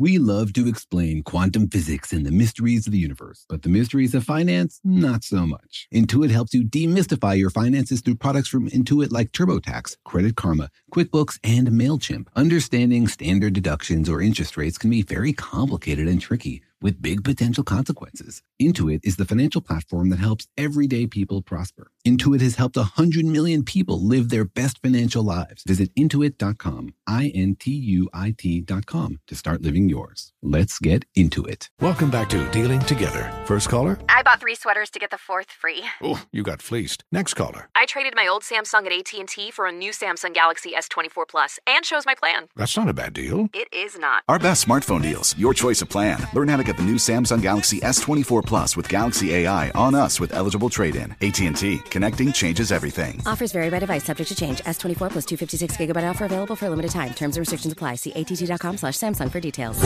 [0.00, 4.14] We love to explain quantum physics and the mysteries of the universe, but the mysteries
[4.14, 5.88] of finance, not so much.
[5.92, 11.40] Intuit helps you demystify your finances through products from Intuit like TurboTax, Credit Karma, QuickBooks,
[11.42, 12.28] and MailChimp.
[12.36, 17.64] Understanding standard deductions or interest rates can be very complicated and tricky with big potential
[17.64, 18.42] consequences.
[18.62, 21.90] Intuit is the financial platform that helps everyday people prosper.
[22.08, 25.62] Intuit has helped 100 million people live their best financial lives.
[25.64, 30.32] Visit intuit.com, I N T U I T.com to start living yours.
[30.42, 31.68] Let's get into it.
[31.82, 33.30] Welcome back to Dealing Together.
[33.44, 33.98] First caller?
[34.08, 35.84] I bought three sweaters to get the fourth free.
[36.02, 37.04] Oh, you got fleeced.
[37.12, 37.68] Next caller.
[37.74, 41.84] I traded my old Samsung at AT&T for a new Samsung Galaxy S24 Plus and
[41.84, 42.46] chose my plan.
[42.56, 43.48] That's not a bad deal.
[43.52, 44.22] It is not.
[44.28, 45.36] Our best smartphone deals.
[45.36, 46.26] Your choice of plan.
[46.32, 50.18] Learn how to get the new Samsung Galaxy S24 Plus with Galaxy AI on us
[50.18, 51.14] with eligible trade-in.
[51.20, 51.80] AT&T.
[51.98, 53.20] Connecting changes everything.
[53.26, 54.04] Offers vary by device.
[54.04, 54.58] Subject to change.
[54.60, 57.12] S24 plus 256 gigabyte offer available for a limited time.
[57.12, 57.96] Terms and restrictions apply.
[57.96, 59.76] See att.com slash Samsung for details.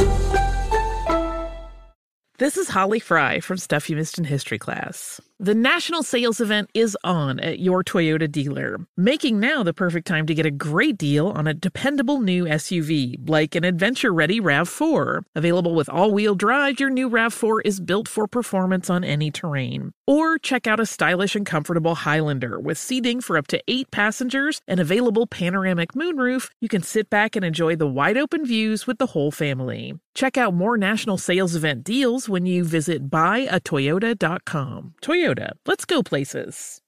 [2.38, 5.20] This is Holly Fry from Stuff You Missed in History class.
[5.38, 10.26] The national sales event is on at your Toyota dealer, making now the perfect time
[10.26, 15.22] to get a great deal on a dependable new SUV, like an adventure ready RAV4.
[15.34, 19.92] Available with all wheel drive, your new RAV4 is built for performance on any terrain.
[20.06, 24.60] Or check out a stylish and comfortable Highlander with seating for up to eight passengers
[24.68, 26.50] and available panoramic moonroof.
[26.60, 29.94] You can sit back and enjoy the wide open views with the whole family.
[30.14, 34.94] Check out more national sales event deals when you visit buyatoyota.com.
[35.02, 36.81] Toyota, let's go places.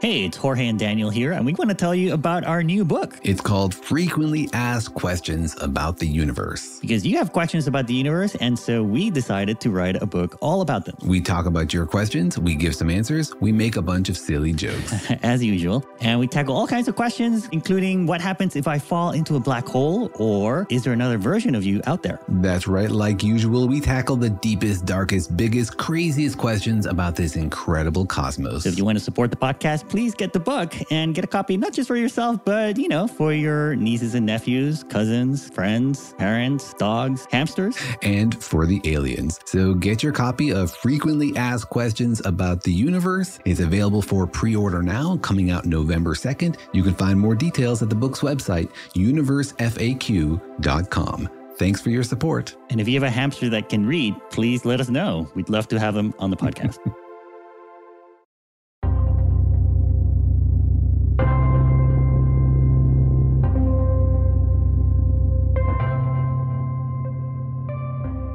[0.00, 2.84] Hey, it's Jorge and Daniel here, and we want to tell you about our new
[2.84, 3.18] book.
[3.22, 6.78] It's called Frequently Asked Questions About the Universe.
[6.80, 10.36] Because you have questions about the universe, and so we decided to write a book
[10.42, 10.96] all about them.
[11.04, 14.52] We talk about your questions, we give some answers, we make a bunch of silly
[14.52, 15.10] jokes.
[15.22, 15.86] As usual.
[16.00, 19.40] And we tackle all kinds of questions, including what happens if I fall into a
[19.40, 22.20] black hole, or is there another version of you out there?
[22.28, 28.04] That's right, like usual, we tackle the deepest, darkest, biggest, craziest questions about this incredible
[28.04, 28.64] cosmos.
[28.64, 31.26] So if you want to support the podcast, please get the book and get a
[31.26, 36.14] copy, not just for yourself, but, you know, for your nieces and nephews, cousins, friends,
[36.14, 37.76] parents, dogs, hamsters.
[38.02, 39.40] And for the aliens.
[39.44, 43.38] So get your copy of Frequently Asked Questions About the Universe.
[43.44, 46.56] It's available for pre order now, coming out November 2nd.
[46.72, 51.28] You can find more details at the book's website, universefaq.com.
[51.56, 52.56] Thanks for your support.
[52.70, 55.30] And if you have a hamster that can read, please let us know.
[55.34, 56.78] We'd love to have them on the podcast.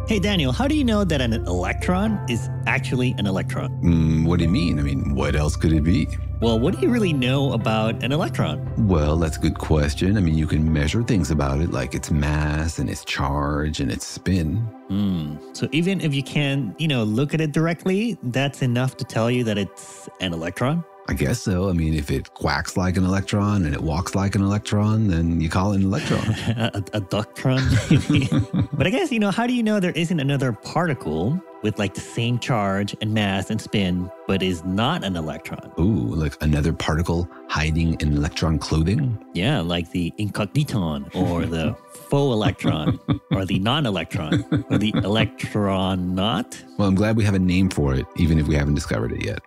[0.09, 3.69] Hey, Daniel, how do you know that an electron is actually an electron?
[3.83, 4.79] Mm, what do you mean?
[4.79, 6.07] I mean, what else could it be?
[6.41, 8.87] Well, what do you really know about an electron?
[8.87, 10.17] Well, that's a good question.
[10.17, 13.91] I mean, you can measure things about it, like its mass and its charge and
[13.91, 14.67] its spin.
[14.89, 15.55] Mm.
[15.55, 19.29] So even if you can't, you know, look at it directly, that's enough to tell
[19.29, 20.83] you that it's an electron?
[21.09, 21.69] I guess so.
[21.69, 25.41] I mean, if it quacks like an electron and it walks like an electron, then
[25.41, 26.19] you call it an electron.
[26.55, 30.53] a, a ductron, but I guess, you know, how do you know there isn't another
[30.53, 35.71] particle with like the same charge and mass and spin, but is not an electron?
[35.79, 39.17] Ooh, like another particle hiding in electron clothing?
[39.33, 42.99] Yeah, like the incogniton or the faux electron
[43.31, 46.63] or the non electron or the electron not.
[46.77, 49.25] Well, I'm glad we have a name for it, even if we haven't discovered it
[49.25, 49.39] yet.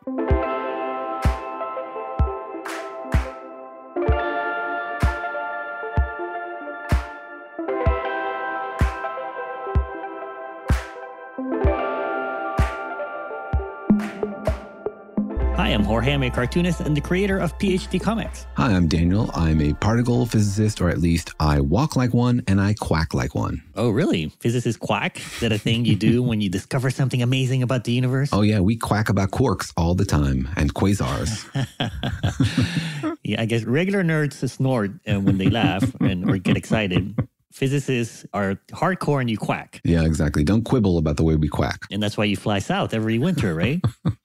[15.73, 16.13] I'm Jorge.
[16.13, 18.47] I'm a cartoonist and the creator of PhD Comics.
[18.57, 19.31] Hi, I'm Daniel.
[19.35, 23.35] I'm a particle physicist, or at least I walk like one and I quack like
[23.35, 23.63] one.
[23.75, 24.29] Oh, really?
[24.41, 25.17] Physicists quack?
[25.17, 28.29] Is that a thing you do when you discover something amazing about the universe?
[28.35, 31.49] Oh, yeah, we quack about quarks all the time and quasars.
[33.25, 37.19] yeah, I guess regular nerds snort uh, when they laugh and or get excited.
[37.51, 39.81] Physicists are hardcore and you quack.
[39.85, 40.45] Yeah, exactly.
[40.45, 41.81] Don't quibble about the way we quack.
[41.91, 43.81] And that's why you fly south every winter, right?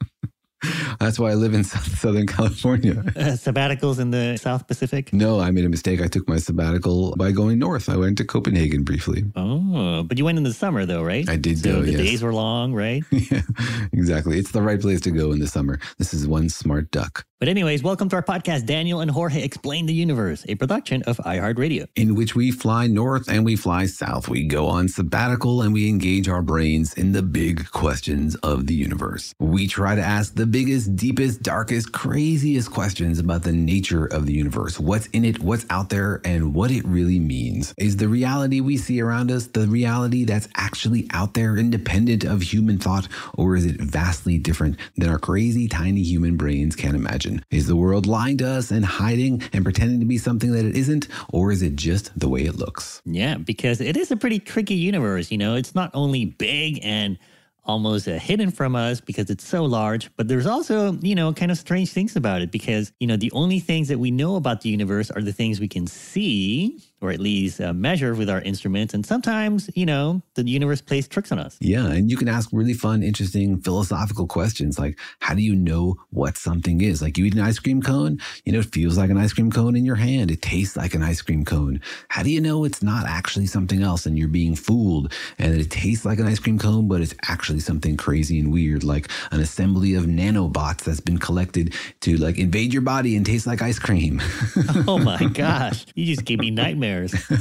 [0.99, 1.63] That's why I live in
[2.01, 2.99] Southern California.
[2.99, 5.13] Uh, sabbaticals in the South Pacific?
[5.13, 6.01] No, I made a mistake.
[6.01, 7.89] I took my sabbatical by going north.
[7.89, 9.23] I went to Copenhagen briefly.
[9.35, 11.29] Oh, but you went in the summer though, right?
[11.29, 12.01] I did so go, the yes.
[12.01, 13.03] days were long, right?
[13.11, 13.41] yeah,
[13.93, 14.39] exactly.
[14.39, 15.79] It's the right place to go in the summer.
[15.97, 17.25] This is one smart duck.
[17.39, 21.17] But anyways, welcome to our podcast, Daniel and Jorge Explain the Universe, a production of
[21.17, 21.85] iHeartRadio.
[21.95, 24.27] In which we fly north and we fly south.
[24.27, 28.73] We go on sabbatical and we engage our brains in the big questions of the
[28.73, 29.35] universe.
[29.39, 34.33] We try to ask the biggest, deepest, darkest, craziest questions about the nature of the
[34.33, 34.79] universe.
[34.79, 37.71] What's in it, what's out there, and what it really means.
[37.77, 42.41] Is the reality we see around us the reality that's actually out there, independent of
[42.41, 47.26] human thought, or is it vastly different than our crazy, tiny human brains can imagine?
[47.51, 50.75] Is the world lying to us and hiding and pretending to be something that it
[50.75, 53.01] isn't, or is it just the way it looks?
[53.05, 55.31] Yeah, because it is a pretty tricky universe.
[55.31, 57.17] You know, it's not only big and
[57.67, 61.51] almost uh, hidden from us because it's so large, but there's also, you know, kind
[61.51, 64.61] of strange things about it because, you know, the only things that we know about
[64.61, 68.41] the universe are the things we can see or at least uh, measure with our
[68.41, 68.93] instruments.
[68.93, 71.57] And sometimes, you know, the universe plays tricks on us.
[71.59, 75.95] Yeah, and you can ask really fun, interesting philosophical questions like how do you know
[76.09, 77.01] what something is?
[77.01, 79.51] Like you eat an ice cream cone, you know, it feels like an ice cream
[79.51, 80.31] cone in your hand.
[80.31, 81.81] It tastes like an ice cream cone.
[82.09, 85.69] How do you know it's not actually something else and you're being fooled and it
[85.69, 89.39] tastes like an ice cream cone, but it's actually something crazy and weird, like an
[89.39, 93.79] assembly of nanobots that's been collected to like invade your body and taste like ice
[93.79, 94.21] cream.
[94.87, 95.85] oh my gosh.
[95.93, 96.86] You just gave me nightmares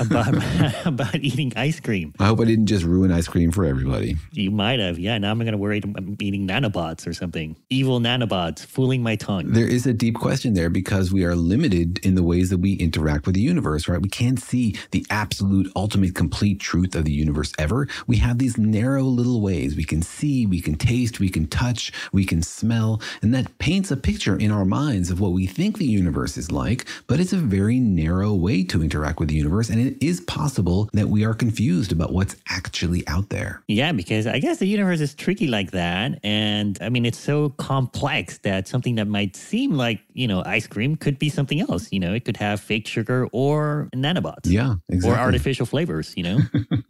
[0.00, 0.34] about,
[0.86, 2.14] about eating ice cream.
[2.18, 4.16] I hope I didn't just ruin ice cream for everybody.
[4.32, 4.98] You might have.
[4.98, 7.56] Yeah, now I'm going to worry I'm eating nanobots or something.
[7.70, 9.52] Evil nanobots fooling my tongue.
[9.52, 12.74] There is a deep question there because we are limited in the ways that we
[12.74, 14.00] interact with the universe, right?
[14.00, 17.88] We can't see the absolute, ultimate, complete truth of the universe ever.
[18.06, 19.76] We have these narrow little ways.
[19.76, 23.90] We can see, we can taste, we can touch, we can smell, and that paints
[23.90, 27.32] a picture in our minds of what we think the universe is like, but it's
[27.32, 31.24] a very narrow way to interact with the universe, and it is possible that we
[31.24, 33.62] are confused about what's actually out there.
[33.68, 36.18] Yeah, because I guess the universe is tricky like that.
[36.22, 40.66] And I mean, it's so complex that something that might seem like, you know, ice
[40.66, 41.92] cream could be something else.
[41.92, 44.46] You know, it could have fake sugar or nanobots.
[44.46, 45.18] Yeah, exactly.
[45.18, 46.38] Or artificial flavors, you know?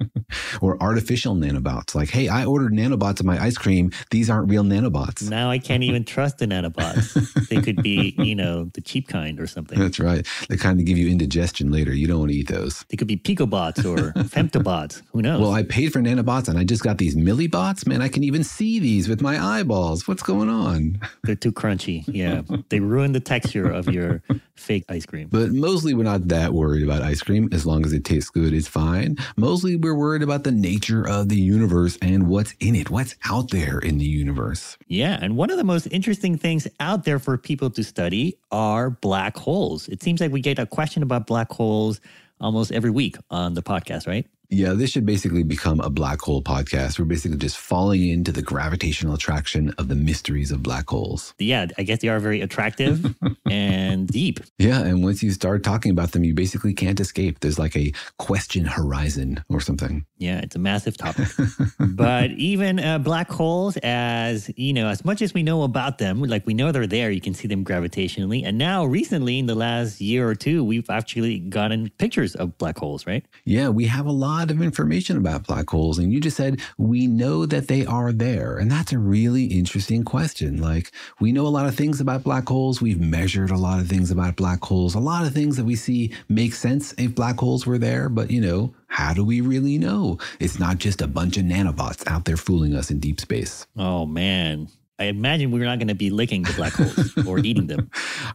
[0.61, 1.95] or artificial nanobots.
[1.95, 3.91] Like, hey, I ordered nanobots in my ice cream.
[4.11, 5.29] These aren't real nanobots.
[5.29, 7.49] Now I can't even trust the nanobots.
[7.49, 9.79] they could be, you know, the cheap kind or something.
[9.87, 10.27] That's right.
[10.49, 11.95] They kind of give you indigestion later.
[11.95, 15.03] You don't want to They could be picobots or femtobots.
[15.13, 15.41] Who knows?
[15.41, 17.87] Well, I paid for nanobots and I just got these millibots.
[17.87, 20.07] Man, I can even see these with my eyeballs.
[20.09, 21.01] What's going on?
[21.25, 22.05] They're too crunchy.
[22.07, 22.43] Yeah.
[22.69, 24.23] they ruin the texture of your
[24.55, 25.29] fake ice cream.
[25.31, 27.49] But mostly we're not that worried about ice cream.
[27.53, 29.17] As long as it tastes good, it's fine.
[29.37, 33.51] Mostly we're worried about the nature of the universe and what's in it, what's out
[33.51, 34.77] there in the universe.
[34.87, 35.19] Yeah.
[35.21, 39.37] And one of the most interesting things out there for people to study are black
[39.37, 39.89] holes.
[39.89, 42.01] It seems like we get a question about black holes
[42.41, 44.27] almost every week on the podcast, right?
[44.51, 46.99] Yeah, this should basically become a black hole podcast.
[46.99, 51.35] We're basically just falling into the gravitational attraction of the mysteries of black holes.
[51.39, 53.15] Yeah, I guess they are very attractive
[53.51, 54.41] and deep.
[54.59, 57.41] Yeah, and once you start talking about them, you basically can't escape.
[57.41, 60.05] There's like a question horizon or something.
[60.19, 61.29] Yeah, it's a massive topic.
[61.79, 66.23] but even uh, black holes, as you know, as much as we know about them,
[66.23, 68.43] like we know they're there, you can see them gravitationally.
[68.45, 72.79] And now, recently, in the last year or two, we've actually gotten pictures of black
[72.79, 73.25] holes, right?
[73.45, 75.99] Yeah, we have a lot of information about black holes.
[75.99, 78.59] And you just said, we know that they are there.
[78.59, 80.61] And that's a really interesting question.
[80.61, 82.81] Like, we know a lot of things about black holes.
[82.81, 84.95] We've measured a lot of things about black holes.
[84.95, 88.09] A lot of things that we see make sense if black holes were there.
[88.09, 90.19] But, you know, how do we really know?
[90.41, 93.67] It's not just a bunch of nanobots out there fooling us in deep space.
[93.77, 94.69] Oh, man.
[94.99, 97.91] I imagine we're not going to be licking the black holes or eating them.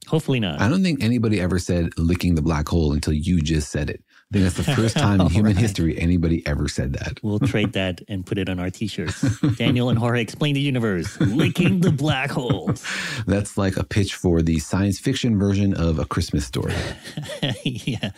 [0.07, 0.61] Hopefully not.
[0.61, 4.03] I don't think anybody ever said licking the black hole until you just said it.
[4.31, 5.61] I think that's the first time in human right.
[5.61, 7.19] history anybody ever said that.
[7.21, 9.41] We'll trade that and put it on our t-shirts.
[9.57, 12.81] Daniel and Jorge explain the universe, licking the black holes.
[13.27, 16.73] That's like a pitch for the science fiction version of a Christmas story.
[17.65, 18.11] yeah,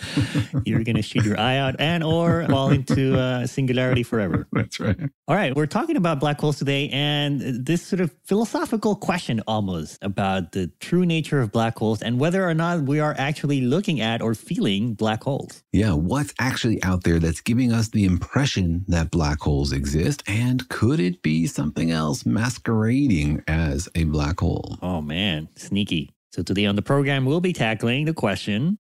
[0.66, 4.48] you're gonna shoot your eye out and or fall into uh, singularity forever.
[4.52, 5.00] That's right.
[5.28, 9.98] All right, we're talking about black holes today, and this sort of philosophical question almost
[10.04, 14.00] about the true nature of black holes and whether or not we are actually looking
[14.00, 15.64] at or feeling black holes.
[15.72, 20.24] Yeah, what's actually out there that's giving us the impression that black holes exist?
[20.28, 24.78] And could it be something else masquerading as a black hole?
[24.82, 26.12] Oh man, sneaky.
[26.32, 28.78] So today on the program, we'll be tackling the question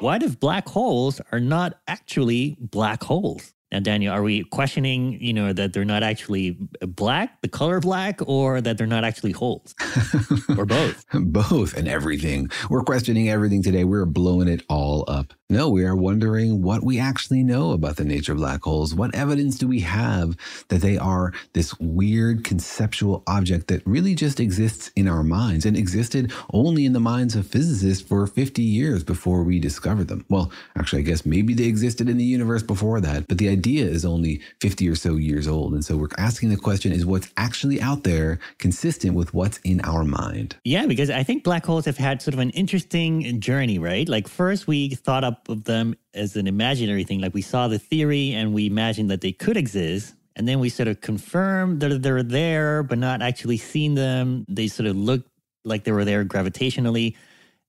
[0.00, 3.54] What if black holes are not actually black holes?
[3.72, 8.20] Now, Daniel, are we questioning, you know, that they're not actually black, the color black,
[8.26, 9.74] or that they're not actually holes?
[10.56, 11.04] or both?
[11.12, 12.48] both and everything.
[12.70, 13.84] We're questioning everything today.
[13.84, 15.32] We're blowing it all up.
[15.48, 18.94] No, we are wondering what we actually know about the nature of black holes.
[18.94, 20.36] What evidence do we have
[20.68, 25.76] that they are this weird conceptual object that really just exists in our minds and
[25.76, 30.24] existed only in the minds of physicists for 50 years before we discovered them?
[30.28, 33.84] Well, actually, I guess maybe they existed in the universe before that, but the idea
[33.86, 35.72] is only 50 or so years old.
[35.72, 39.80] And so we're asking the question is what's actually out there consistent with what's in
[39.82, 40.56] our mind?
[40.64, 44.08] Yeah, because I think black holes have had sort of an interesting journey, right?
[44.08, 47.20] Like, first, we thought up of them as an imaginary thing.
[47.20, 50.14] Like we saw the theory and we imagined that they could exist.
[50.36, 54.44] And then we sort of confirmed that they're there, but not actually seen them.
[54.48, 55.30] They sort of looked
[55.64, 57.16] like they were there gravitationally.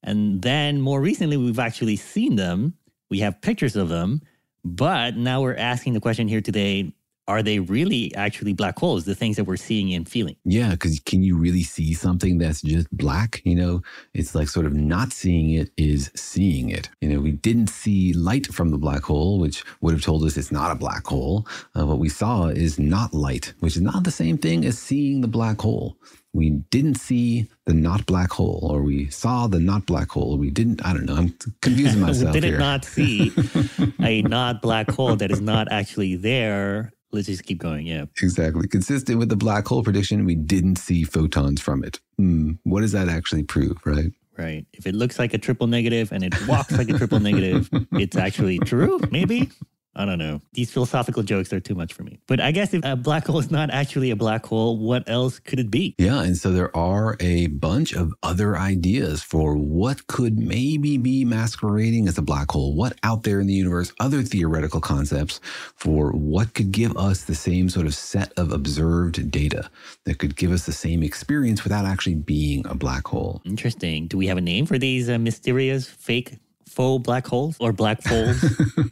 [0.04, 2.76] And then more recently, we've actually seen them.
[3.10, 4.22] We have pictures of them.
[4.68, 6.92] But now we're asking the question here today
[7.30, 10.38] are they really actually black holes, the things that we're seeing and feeling?
[10.46, 13.42] Yeah, because can you really see something that's just black?
[13.44, 13.82] You know,
[14.14, 16.90] it's like sort of not seeing it is seeing it.
[17.02, 20.38] You know, we didn't see light from the black hole, which would have told us
[20.38, 21.46] it's not a black hole.
[21.78, 25.20] Uh, what we saw is not light, which is not the same thing as seeing
[25.20, 25.98] the black hole
[26.38, 30.38] we didn't see the not black hole, or we saw the not black hole.
[30.38, 32.36] We didn't, I don't know, I'm confusing myself.
[32.36, 32.60] we did here.
[32.60, 33.34] not see
[34.02, 37.88] a not black hole that is not actually there let's just keep going.
[37.88, 38.06] Yeah.
[38.22, 38.68] Exactly.
[38.68, 42.00] Consistent with the black hole prediction, we didn't see photons from it.
[42.18, 42.54] Hmm.
[42.64, 44.12] What does that actually prove, right?
[44.38, 44.66] Right.
[44.74, 48.16] If it looks like a triple negative and it walks like a triple negative, it's
[48.16, 49.50] actually true, maybe.
[49.98, 50.42] I don't know.
[50.54, 52.20] These philosophical jokes are too much for me.
[52.28, 55.40] But I guess if a black hole is not actually a black hole, what else
[55.40, 55.96] could it be?
[55.98, 56.22] Yeah.
[56.22, 62.08] And so there are a bunch of other ideas for what could maybe be masquerading
[62.08, 65.40] as a black hole, what out there in the universe, other theoretical concepts
[65.76, 69.70] for what could give us the same sort of set of observed data
[70.06, 73.42] that could give us the same experience without actually being a black hole.
[73.46, 74.08] Interesting.
[74.08, 76.38] Do we have a name for these uh, mysterious fake
[76.68, 78.44] faux black holes or black holes?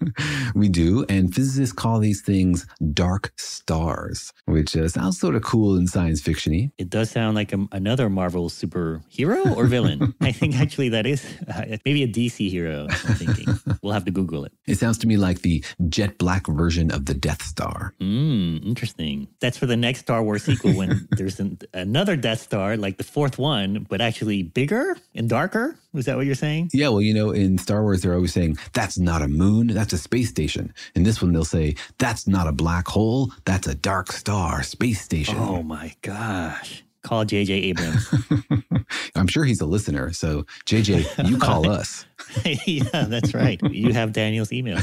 [0.55, 1.05] we do.
[1.10, 6.22] And physicists call these things dark stars, which uh, sounds sort of cool and science
[6.22, 6.72] fictiony.
[6.77, 10.13] It does sound like a, another Marvel superhero or villain.
[10.22, 13.60] I think actually that is uh, maybe a DC hero, I'm thinking.
[13.82, 14.53] we'll have to Google it.
[14.67, 17.94] It sounds to me like the jet black version of the Death Star.
[18.00, 19.27] Hmm, interesting.
[19.39, 23.03] That's for the next Star Wars sequel when there's an, another Death Star, like the
[23.03, 25.77] fourth one, but actually bigger and darker.
[25.96, 26.70] Was that what you're saying?
[26.74, 29.94] Yeah, well, you know, in Star Wars, they're always saying, that's not a moon, that's
[29.94, 30.74] a space station.
[30.94, 35.02] In this one, they'll say, that's not a black hole, that's a dark star, space
[35.02, 35.38] station.
[35.40, 36.85] Oh my gosh.
[37.05, 38.12] Call JJ Abrams.
[39.15, 40.12] I'm sure he's a listener.
[40.12, 42.05] So, JJ, you call us.
[42.65, 43.62] yeah, that's right.
[43.62, 44.79] You have Daniel's email.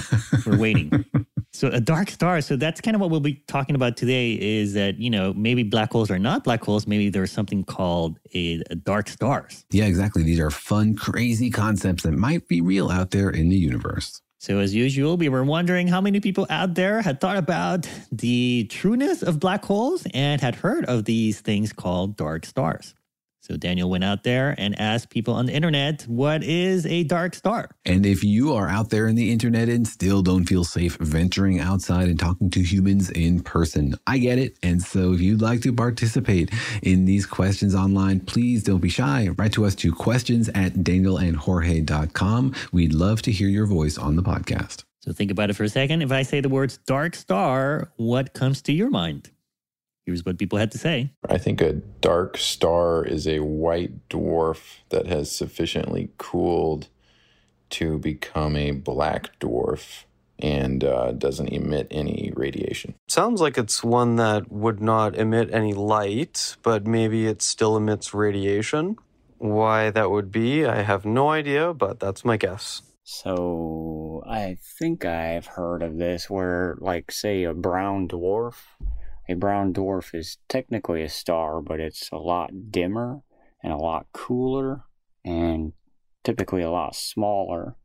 [0.47, 1.05] We're waiting.
[1.53, 2.41] So a dark star.
[2.41, 5.65] So that's kind of what we'll be talking about today is that, you know, maybe
[5.65, 6.87] black holes are not black holes.
[6.87, 9.67] Maybe there's something called a, a dark stars.
[9.71, 10.23] Yeah, exactly.
[10.23, 14.23] These are fun, crazy concepts that might be real out there in the universe.
[14.43, 18.67] So, as usual, we were wondering how many people out there had thought about the
[18.69, 22.97] trueness of black holes and had heard of these things called dark stars.
[23.43, 27.35] So Daniel went out there and asked people on the internet, what is a dark
[27.35, 27.71] star?
[27.85, 31.59] And if you are out there in the internet and still don't feel safe venturing
[31.59, 34.57] outside and talking to humans in person, I get it.
[34.63, 39.31] And so if you'd like to participate in these questions online, please don't be shy.
[39.37, 42.55] Write to us to questions at danielandjorge.com.
[42.71, 44.85] We'd love to hear your voice on the podcast.
[45.01, 46.03] So think about it for a second.
[46.03, 49.33] If I say the words dark star, what comes to your mind?
[50.05, 51.11] Here's what people had to say.
[51.29, 56.89] I think a dark star is a white dwarf that has sufficiently cooled
[57.71, 60.05] to become a black dwarf
[60.41, 62.95] and uh, doesn't emit any radiation.
[63.09, 68.13] Sounds like it's one that would not emit any light, but maybe it still emits
[68.13, 68.97] radiation.
[69.39, 72.83] Why that would be, I have no idea, but that's my guess.
[73.05, 78.55] So, I think I've heard of this where, like, say, a brown dwarf
[79.33, 83.21] a brown dwarf is technically a star, but it's a lot dimmer
[83.63, 84.85] and a lot cooler
[85.25, 85.73] and
[86.25, 87.77] typically a lot smaller.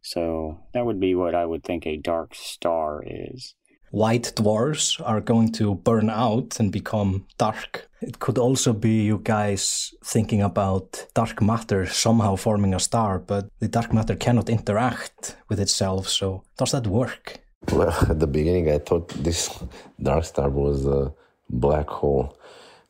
[0.00, 3.54] So that would be what I would think a dark star is.
[3.90, 7.90] White dwarfs are going to burn out and become dark.
[8.00, 13.48] It could also be you guys thinking about dark matter somehow forming a star, but
[13.60, 16.08] the dark matter cannot interact with itself.
[16.08, 17.42] So, does that work?
[17.70, 19.62] Well, at the beginning, I thought this
[20.02, 21.12] dark star was a
[21.48, 22.36] black hole,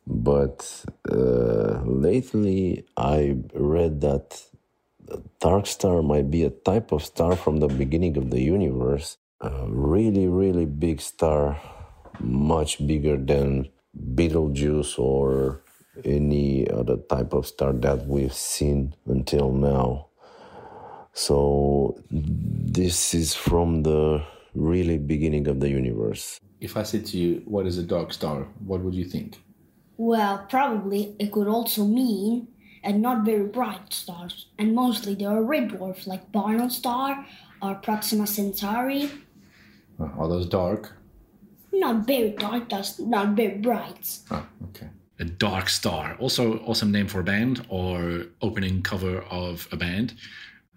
[0.06, 4.42] but uh, lately I read that
[5.40, 9.18] dark star might be a type of star from the beginning of the universe.
[9.40, 11.60] a really, really big star,
[12.20, 13.68] much bigger than
[14.14, 15.62] Betelgeuse or
[16.04, 20.06] any other type of star that we've seen until now.
[21.12, 26.38] So, this is from the really beginning of the universe.
[26.60, 29.40] If I said to you, what is a dark star, what would you think?
[29.96, 32.48] Well, probably it could also mean
[32.84, 37.24] a not very bright stars, and mostly they are red dwarfs like Barnard star
[37.60, 39.10] or Proxima Centauri.
[40.00, 40.92] Uh, Are those dark?
[41.72, 44.18] Not very dark, just not very bright.
[44.30, 44.88] Oh, okay.
[45.20, 50.14] A dark star, also awesome name for a band or opening cover of a band.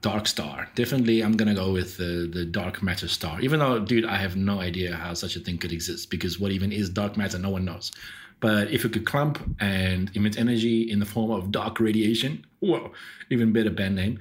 [0.01, 0.69] Dark Star.
[0.75, 3.41] Definitely, I'm gonna go with the the dark matter star.
[3.41, 6.51] Even though, dude, I have no idea how such a thing could exist because what
[6.51, 7.91] even is dark matter, no one knows.
[8.39, 12.91] But if it could clump and emit energy in the form of dark radiation, whoa,
[13.31, 14.19] even better band name,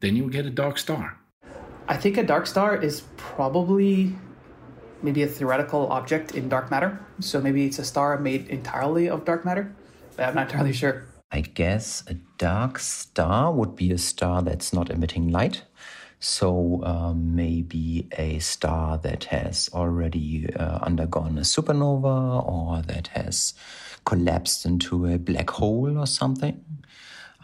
[0.00, 1.16] then you would get a dark star.
[1.86, 4.14] I think a dark star is probably
[5.02, 6.98] maybe a theoretical object in dark matter.
[7.20, 9.74] So maybe it's a star made entirely of dark matter.
[10.16, 11.06] But I'm not entirely sure.
[11.32, 15.62] I guess a dark star would be a star that's not emitting light.
[16.18, 23.54] So uh, maybe a star that has already uh, undergone a supernova or that has
[24.04, 26.62] collapsed into a black hole or something.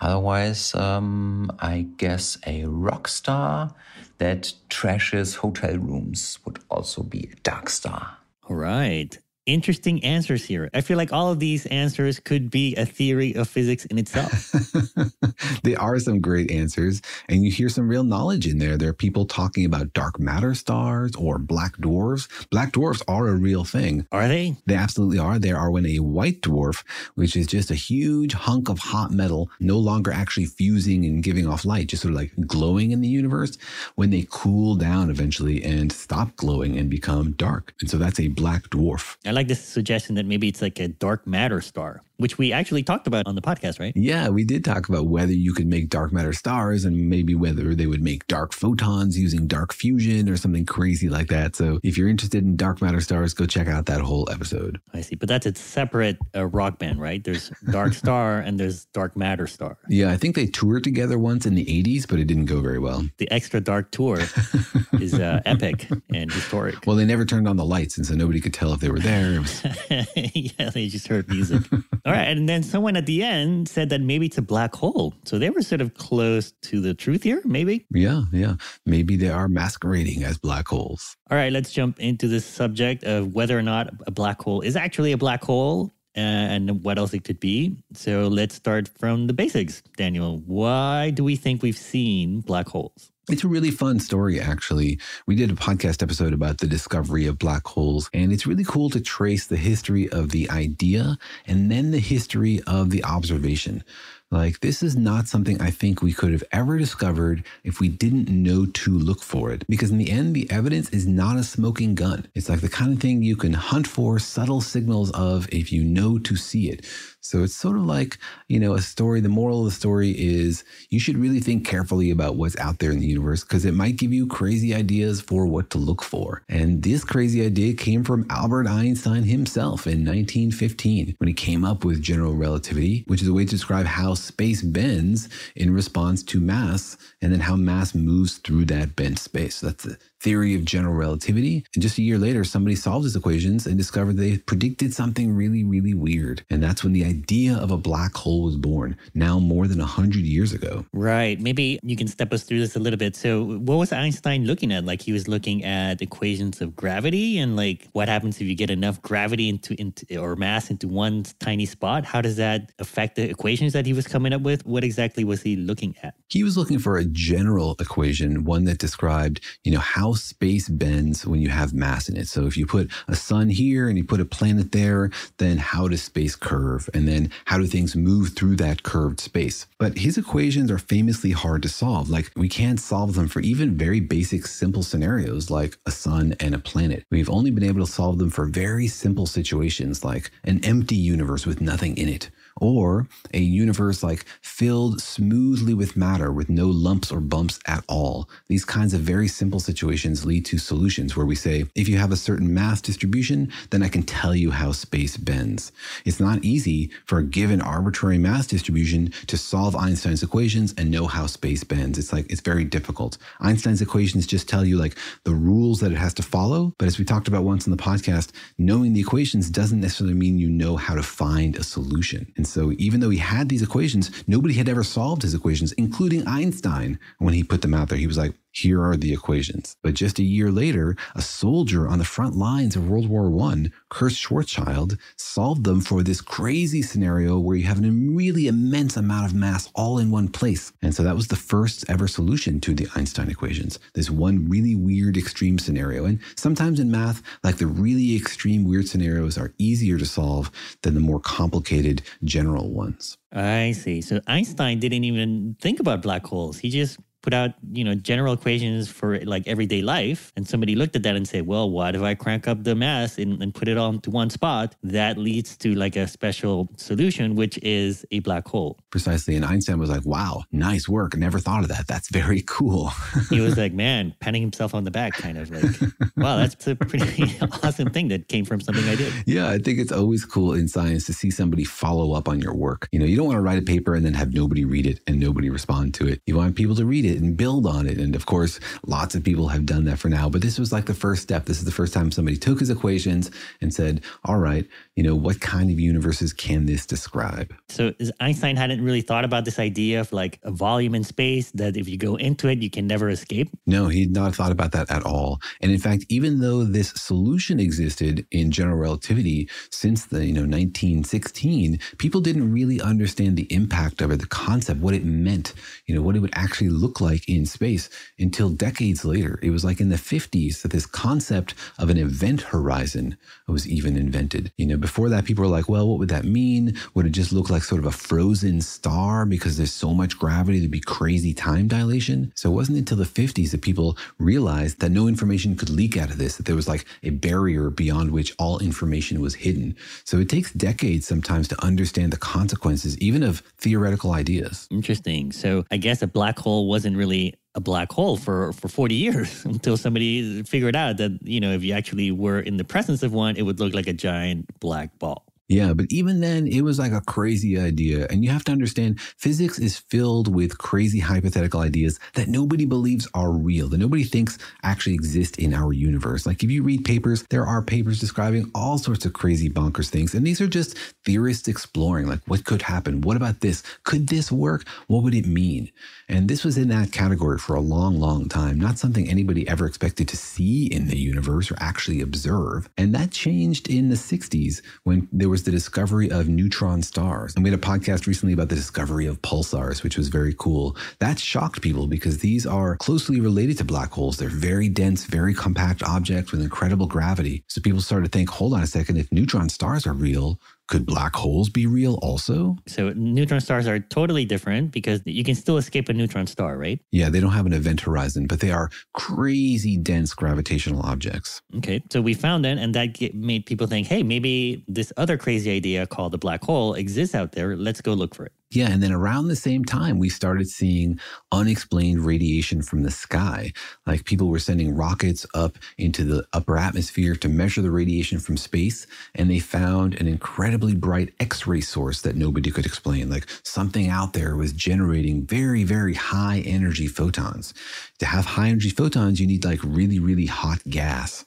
[0.00, 3.74] Otherwise, um, I guess a rock star
[4.18, 8.18] that trashes hotel rooms would also be a dark star.
[8.48, 9.18] All right.
[9.46, 10.68] Interesting answers here.
[10.74, 14.52] I feel like all of these answers could be a theory of physics in itself.
[15.62, 18.76] There are some great answers, and you hear some real knowledge in there.
[18.76, 22.28] There are people talking about dark matter stars or black dwarfs.
[22.50, 24.06] Black dwarfs are a real thing.
[24.12, 24.56] Are they?
[24.66, 25.38] They absolutely are.
[25.38, 26.84] They are when a white dwarf,
[27.14, 31.46] which is just a huge hunk of hot metal, no longer actually fusing and giving
[31.46, 33.58] off light, just sort of like glowing in the universe,
[33.96, 37.74] when they cool down eventually and stop glowing and become dark.
[37.80, 39.16] And so that's a black dwarf.
[39.26, 42.82] I like this suggestion that maybe it's like a dark matter star, which we actually
[42.82, 43.92] talked about on the podcast, right?
[43.96, 47.74] Yeah, we did talk about whether you could make dark matter stars and maybe whether
[47.74, 51.56] they would make dark photons using dark fusion or something crazy like that.
[51.56, 54.80] So if you're interested in dark matter stars, go check out that whole episode.
[54.94, 55.16] I see.
[55.16, 57.22] But that's a separate uh, rock band, right?
[57.22, 59.78] There's Dark Star and there's Dark Matter Star.
[59.88, 62.78] Yeah, I think they toured together once in the 80s, but it didn't go very
[62.78, 63.04] well.
[63.18, 64.20] The extra dark tour
[65.00, 66.86] is uh, epic and historic.
[66.86, 69.00] Well, they never turned on the lights, and so nobody could tell if they were
[69.00, 69.40] there.
[69.40, 69.64] Was-
[70.34, 71.62] yeah, they just heard music.
[72.06, 72.28] All right.
[72.28, 75.12] And then someone at the end said that maybe it's a black hole.
[75.24, 77.84] So they were sort of close to the truth here, maybe.
[77.92, 78.54] yeah, yeah.
[78.86, 81.16] Maybe they are masquerading as black holes.
[81.30, 84.76] All right, let's jump into this subject of whether or not a black hole is
[84.76, 87.76] actually a black hole and what else it could be.
[87.92, 90.38] So let's start from the basics, Daniel.
[90.46, 93.10] Why do we think we've seen black holes?
[93.28, 95.00] It's a really fun story, actually.
[95.26, 98.88] We did a podcast episode about the discovery of black holes, and it's really cool
[98.90, 103.82] to trace the history of the idea and then the history of the observation.
[104.30, 108.28] Like, this is not something I think we could have ever discovered if we didn't
[108.28, 109.64] know to look for it.
[109.68, 112.26] Because in the end, the evidence is not a smoking gun.
[112.34, 115.84] It's like the kind of thing you can hunt for subtle signals of if you
[115.84, 116.84] know to see it.
[117.26, 119.20] So it's sort of like, you know, a story.
[119.20, 122.90] The moral of the story is you should really think carefully about what's out there
[122.90, 126.42] in the universe because it might give you crazy ideas for what to look for.
[126.48, 131.84] And this crazy idea came from Albert Einstein himself in 1915 when he came up
[131.84, 136.40] with general relativity, which is a way to describe how space bends in response to
[136.40, 139.60] mass and then how mass moves through that bent space.
[139.60, 141.64] That's the theory of general relativity.
[141.74, 145.64] And just a year later, somebody solved his equations and discovered they predicted something really,
[145.64, 146.44] really weird.
[146.50, 150.20] And that's when the idea of a black hole was born, now more than 100
[150.20, 150.84] years ago.
[150.92, 151.40] Right.
[151.40, 153.16] Maybe you can step us through this a little bit.
[153.16, 154.84] So, what was Einstein looking at?
[154.84, 158.70] Like, he was looking at equations of gravity and like what happens if you get
[158.70, 162.04] enough gravity into, into or mass into one tiny spot?
[162.04, 164.64] How does that affect the equations that he was coming up with?
[164.66, 166.14] What exactly was he looking at?
[166.28, 171.26] He was looking for a general equation, one that described, you know, how space bends
[171.26, 172.28] when you have mass in it.
[172.28, 175.88] So if you put a sun here and you put a planet there, then how
[175.88, 176.88] does space curve?
[176.94, 179.66] And then how do things move through that curved space?
[179.78, 182.10] But his equations are famously hard to solve.
[182.10, 186.54] Like we can't solve them for even very basic, simple scenarios like a sun and
[186.54, 187.04] a planet.
[187.10, 191.46] We've only been able to solve them for very simple situations like an empty universe
[191.46, 197.12] with nothing in it or a universe like filled smoothly with matter with no lumps
[197.12, 198.28] or bumps at all.
[198.48, 202.12] These kinds of very simple situations lead to solutions where we say, if you have
[202.12, 205.72] a certain mass distribution, then I can tell you how space bends.
[206.04, 211.06] It's not easy for a given arbitrary mass distribution to solve Einstein's equations and know
[211.06, 211.98] how space bends.
[211.98, 213.18] It's like, it's very difficult.
[213.40, 216.74] Einstein's equations just tell you like the rules that it has to follow.
[216.78, 220.38] But as we talked about once in the podcast, knowing the equations doesn't necessarily mean
[220.38, 222.32] you know how to find a solution.
[222.36, 226.26] And so even though he had these equations, nobody had ever solved his equations, including
[226.26, 226.98] Einstein.
[227.18, 229.76] When he put them out there, he was like, here are the equations.
[229.82, 233.66] But just a year later, a soldier on the front lines of World War I,
[233.90, 239.26] Kurt Schwarzschild, solved them for this crazy scenario where you have a really immense amount
[239.26, 240.72] of mass all in one place.
[240.80, 244.74] And so that was the first ever solution to the Einstein equations, this one really
[244.74, 246.06] weird extreme scenario.
[246.06, 250.50] And sometimes in math, like the really extreme weird scenarios are easier to solve
[250.82, 253.18] than the more complicated general ones.
[253.32, 254.00] I see.
[254.00, 256.58] So Einstein didn't even think about black holes.
[256.58, 260.32] He just put out, you know, general equations for like everyday life.
[260.36, 263.18] And somebody looked at that and said, well, what if I crank up the mass
[263.18, 264.76] and, and put it all into one spot?
[264.84, 268.78] That leads to like a special solution, which is a black hole.
[268.90, 269.34] Precisely.
[269.34, 271.16] And Einstein was like, wow, nice work.
[271.16, 271.88] Never thought of that.
[271.88, 272.92] That's very cool.
[273.30, 276.76] he was like, man, patting himself on the back, kind of like, wow, that's a
[276.76, 279.12] pretty awesome thing that came from something I did.
[279.26, 282.54] Yeah, I think it's always cool in science to see somebody follow up on your
[282.54, 282.88] work.
[282.92, 285.00] You know, you don't want to write a paper and then have nobody read it
[285.08, 286.22] and nobody respond to it.
[286.24, 287.98] You want people to read it and build on it.
[287.98, 290.28] And of course, lots of people have done that for now.
[290.28, 291.46] But this was like the first step.
[291.46, 295.14] This is the first time somebody took his equations and said, all right, you know,
[295.14, 297.54] what kind of universes can this describe?
[297.68, 301.76] So Einstein hadn't really thought about this idea of like a volume in space that
[301.76, 303.50] if you go into it, you can never escape?
[303.66, 305.38] No, he had not thought about that at all.
[305.60, 310.40] And in fact, even though this solution existed in general relativity since the, you know,
[310.40, 315.52] 1916, people didn't really understand the impact of it, the concept, what it meant,
[315.84, 319.38] you know, what it would actually look like in space until decades later.
[319.42, 323.96] It was like in the 50s that this concept of an event horizon was even
[323.96, 324.52] invented.
[324.56, 326.76] You know, before that, people were like, well, what would that mean?
[326.94, 330.60] Would it just look like sort of a frozen star because there's so much gravity
[330.60, 332.32] to be crazy time dilation?
[332.36, 336.10] So it wasn't until the 50s that people realized that no information could leak out
[336.10, 339.74] of this, that there was like a barrier beyond which all information was hidden.
[340.04, 344.68] So it takes decades sometimes to understand the consequences, even of theoretical ideas.
[344.70, 345.32] Interesting.
[345.32, 349.44] So I guess a black hole wasn't really a black hole for for 40 years
[349.46, 353.12] until somebody figured out that you know if you actually were in the presence of
[353.12, 356.78] one it would look like a giant black ball yeah, but even then, it was
[356.78, 358.06] like a crazy idea.
[358.10, 363.06] And you have to understand physics is filled with crazy hypothetical ideas that nobody believes
[363.14, 366.26] are real, that nobody thinks actually exist in our universe.
[366.26, 370.14] Like if you read papers, there are papers describing all sorts of crazy bonkers things.
[370.14, 373.02] And these are just theorists exploring like what could happen?
[373.02, 373.62] What about this?
[373.84, 374.66] Could this work?
[374.88, 375.70] What would it mean?
[376.08, 379.66] And this was in that category for a long, long time, not something anybody ever
[379.66, 382.68] expected to see in the universe or actually observe.
[382.76, 387.34] And that changed in the 60s when there was the discovery of neutron stars.
[387.34, 390.76] And we had a podcast recently about the discovery of pulsars, which was very cool.
[390.98, 394.16] That shocked people because these are closely related to black holes.
[394.16, 397.44] They're very dense, very compact objects with incredible gravity.
[397.48, 400.86] So people started to think, hold on a second, if neutron stars are real, could
[400.86, 402.56] black holes be real also?
[402.66, 406.80] So neutron stars are totally different because you can still escape a neutron star, right?
[406.92, 411.42] Yeah, they don't have an event horizon, but they are crazy dense gravitational objects.
[411.58, 415.50] Okay, so we found it, and that made people think, hey, maybe this other crazy
[415.50, 417.56] idea called the black hole exists out there.
[417.56, 418.32] Let's go look for it.
[418.50, 421.00] Yeah, and then around the same time, we started seeing
[421.32, 423.52] unexplained radiation from the sky.
[423.86, 428.36] Like people were sending rockets up into the upper atmosphere to measure the radiation from
[428.36, 433.10] space, and they found an incredibly bright X ray source that nobody could explain.
[433.10, 437.52] Like something out there was generating very, very high energy photons.
[437.98, 441.24] To have high energy photons, you need like really, really hot gas.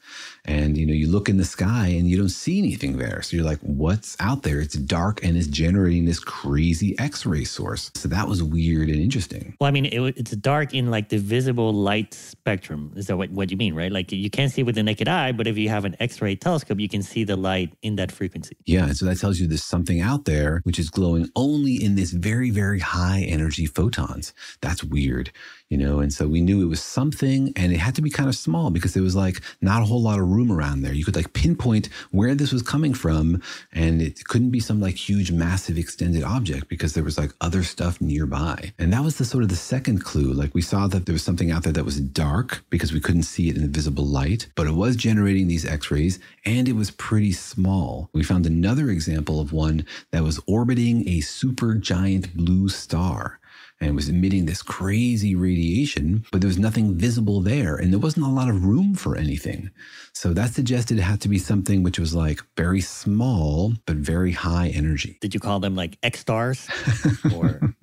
[0.50, 3.22] And you know, you look in the sky and you don't see anything there.
[3.22, 4.60] So you're like, what's out there?
[4.60, 7.92] It's dark and it's generating this crazy X-ray source.
[7.94, 9.56] So that was weird and interesting.
[9.62, 12.94] Well, I mean, it, it's dark in like the visible light spectrum.
[12.96, 13.92] Is that what, what you mean, right?
[13.92, 16.80] Like you can't see with the naked eye, but if you have an X-ray telescope,
[16.80, 18.58] you can see the light in that frequency.
[18.66, 21.94] Yeah, and so that tells you there's something out there which is glowing only in
[21.94, 24.34] this very, very high energy photons.
[24.62, 25.32] That's weird.
[25.70, 28.28] You know, and so we knew it was something and it had to be kind
[28.28, 30.94] of small because there was like not a whole lot of room around there.
[30.94, 34.96] You could like pinpoint where this was coming from and it couldn't be some like
[34.96, 38.74] huge, massive extended object because there was like other stuff nearby.
[38.80, 40.34] And that was the sort of the second clue.
[40.34, 43.24] Like we saw that there was something out there that was dark because we couldn't
[43.24, 46.90] see it in the visible light, but it was generating these x-rays and it was
[46.90, 48.10] pretty small.
[48.12, 53.39] We found another example of one that was orbiting a super giant blue star
[53.82, 58.26] and was emitting this crazy radiation, but there was nothing visible there and there wasn't
[58.26, 59.70] a lot of room for anything.
[60.14, 64.32] So that suggested it had to be something which was like very small, but very
[64.32, 65.18] high energy.
[65.22, 66.68] Did you call them like X stars
[67.36, 67.74] or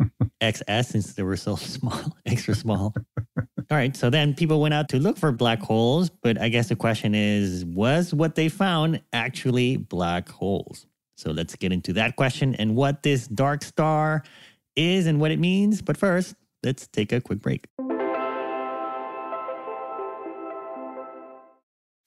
[0.43, 2.95] XS since they were so small, extra small?
[3.39, 3.97] All right.
[3.97, 7.15] So then people went out to look for black holes, but I guess the question
[7.15, 10.87] is was what they found actually black holes?
[11.17, 14.23] So let's get into that question and what this dark star
[14.77, 15.83] is and what it means.
[15.83, 17.67] But first, let's take a quick break.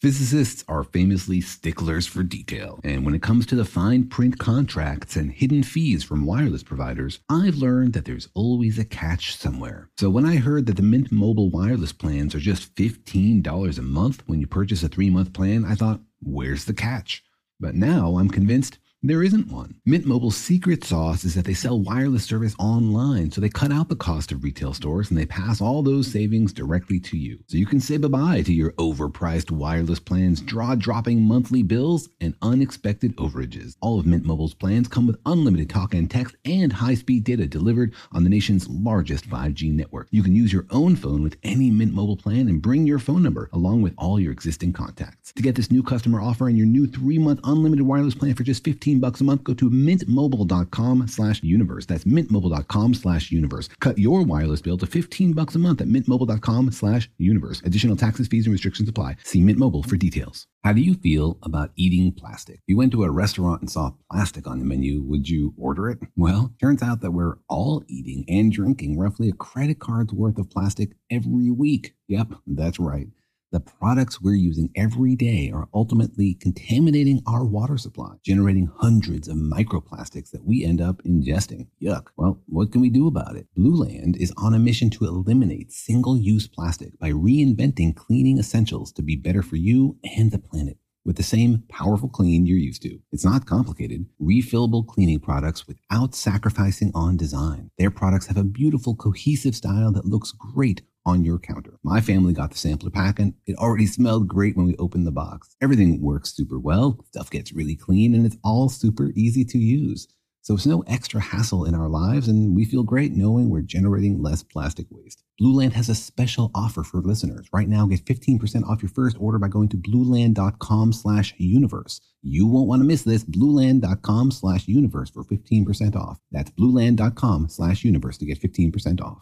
[0.01, 5.17] Physicists are famously sticklers for detail, and when it comes to the fine print contracts
[5.17, 9.89] and hidden fees from wireless providers, I've learned that there's always a catch somewhere.
[9.97, 14.23] So when I heard that the Mint Mobile wireless plans are just $15 a month
[14.25, 17.21] when you purchase a three month plan, I thought, where's the catch?
[17.59, 19.75] But now I'm convinced there isn't one.
[19.85, 23.87] Mint Mobile's secret sauce is that they sell wireless service online, so they cut out
[23.87, 27.39] the cost of retail stores and they pass all those savings directly to you.
[27.47, 33.15] So you can say bye-bye to your overpriced wireless plans, jaw-dropping monthly bills, and unexpected
[33.15, 33.77] overages.
[33.79, 37.93] All of Mint Mobile's plans come with unlimited talk and text and high-speed data delivered
[38.11, 40.09] on the nation's largest 5G network.
[40.11, 43.23] You can use your own phone with any Mint Mobile plan and bring your phone
[43.23, 45.31] number along with all your existing contacts.
[45.33, 48.65] To get this new customer offer and your new 3-month unlimited wireless plan for just
[48.65, 51.85] 15 15 bucks a month, go to mintmobile.com slash universe.
[51.85, 53.69] That's mintmobile.com slash universe.
[53.79, 57.61] Cut your wireless bill to 15 bucks a month at mintmobile.com slash universe.
[57.63, 59.17] Additional taxes, fees, and restrictions apply.
[59.23, 60.47] See Mint Mobile for details.
[60.63, 62.61] How do you feel about eating plastic?
[62.65, 65.99] You went to a restaurant and saw plastic on the menu, would you order it?
[66.17, 70.49] Well, turns out that we're all eating and drinking roughly a credit card's worth of
[70.49, 71.93] plastic every week.
[72.07, 73.07] Yep, that's right
[73.51, 79.37] the products we're using every day are ultimately contaminating our water supply, generating hundreds of
[79.37, 81.67] microplastics that we end up ingesting.
[81.81, 82.07] Yuck.
[82.15, 83.47] Well, what can we do about it?
[83.57, 89.01] Blueland is on a mission to eliminate single use plastic by reinventing cleaning essentials to
[89.01, 92.99] be better for you and the planet with the same powerful clean you're used to.
[93.11, 94.05] It's not complicated.
[94.21, 97.71] Refillable cleaning products without sacrificing on design.
[97.79, 101.79] Their products have a beautiful, cohesive style that looks great on your counter.
[101.83, 105.11] My family got the sampler pack and it already smelled great when we opened the
[105.11, 105.55] box.
[105.61, 110.07] Everything works super well, stuff gets really clean, and it's all super easy to use.
[110.41, 114.21] So it's no extra hassle in our lives, and we feel great knowing we're generating
[114.21, 115.21] less plastic waste.
[115.39, 117.47] Blueland has a special offer for listeners.
[117.53, 122.01] Right now, get 15% off your first order by going to blueland.com slash universe.
[122.21, 123.23] You won't want to miss this.
[123.23, 126.19] Blueland.com slash universe for 15% off.
[126.31, 129.21] That's blueland.com slash universe to get 15% off.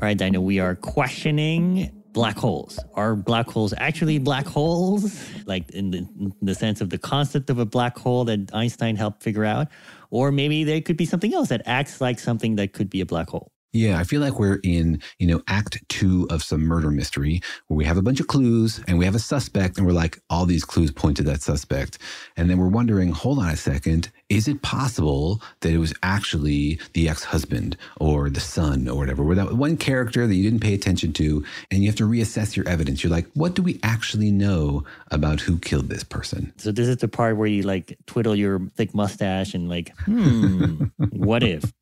[0.00, 2.78] Right, Dino, we are questioning black holes.
[2.94, 5.20] Are black holes actually black holes?
[5.46, 8.96] Like in the, in the sense of the concept of a black hole that Einstein
[8.96, 9.68] helped figure out?
[10.10, 13.06] Or maybe they could be something else that acts like something that could be a
[13.06, 13.52] black hole.
[13.72, 17.76] Yeah, I feel like we're in, you know, act two of some murder mystery where
[17.76, 20.44] we have a bunch of clues and we have a suspect and we're like, all
[20.44, 21.98] these clues point to that suspect.
[22.36, 26.80] And then we're wondering, hold on a second, is it possible that it was actually
[26.94, 30.62] the ex husband or the son or whatever, where that one character that you didn't
[30.62, 33.04] pay attention to and you have to reassess your evidence?
[33.04, 36.52] You're like, what do we actually know about who killed this person?
[36.56, 40.86] So this is the part where you like twiddle your thick mustache and like, hmm,
[41.10, 41.72] what if?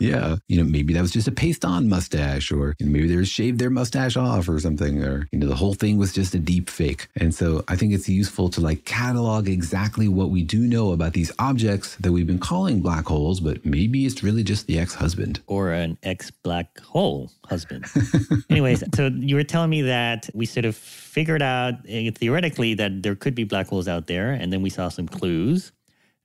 [0.00, 0.36] Yeah.
[0.48, 3.24] You know, maybe that was just a paste on mustache, or you know, maybe they
[3.24, 6.38] shaved their mustache off or something, or, you know, the whole thing was just a
[6.38, 7.08] deep fake.
[7.16, 11.12] And so I think it's useful to like catalog exactly what we do know about
[11.12, 14.94] these objects that we've been calling black holes, but maybe it's really just the ex
[14.94, 15.40] husband.
[15.46, 17.86] Or an ex black hole husband.
[18.50, 23.02] Anyways, so you were telling me that we sort of figured out uh, theoretically that
[23.02, 25.72] there could be black holes out there, and then we saw some clues.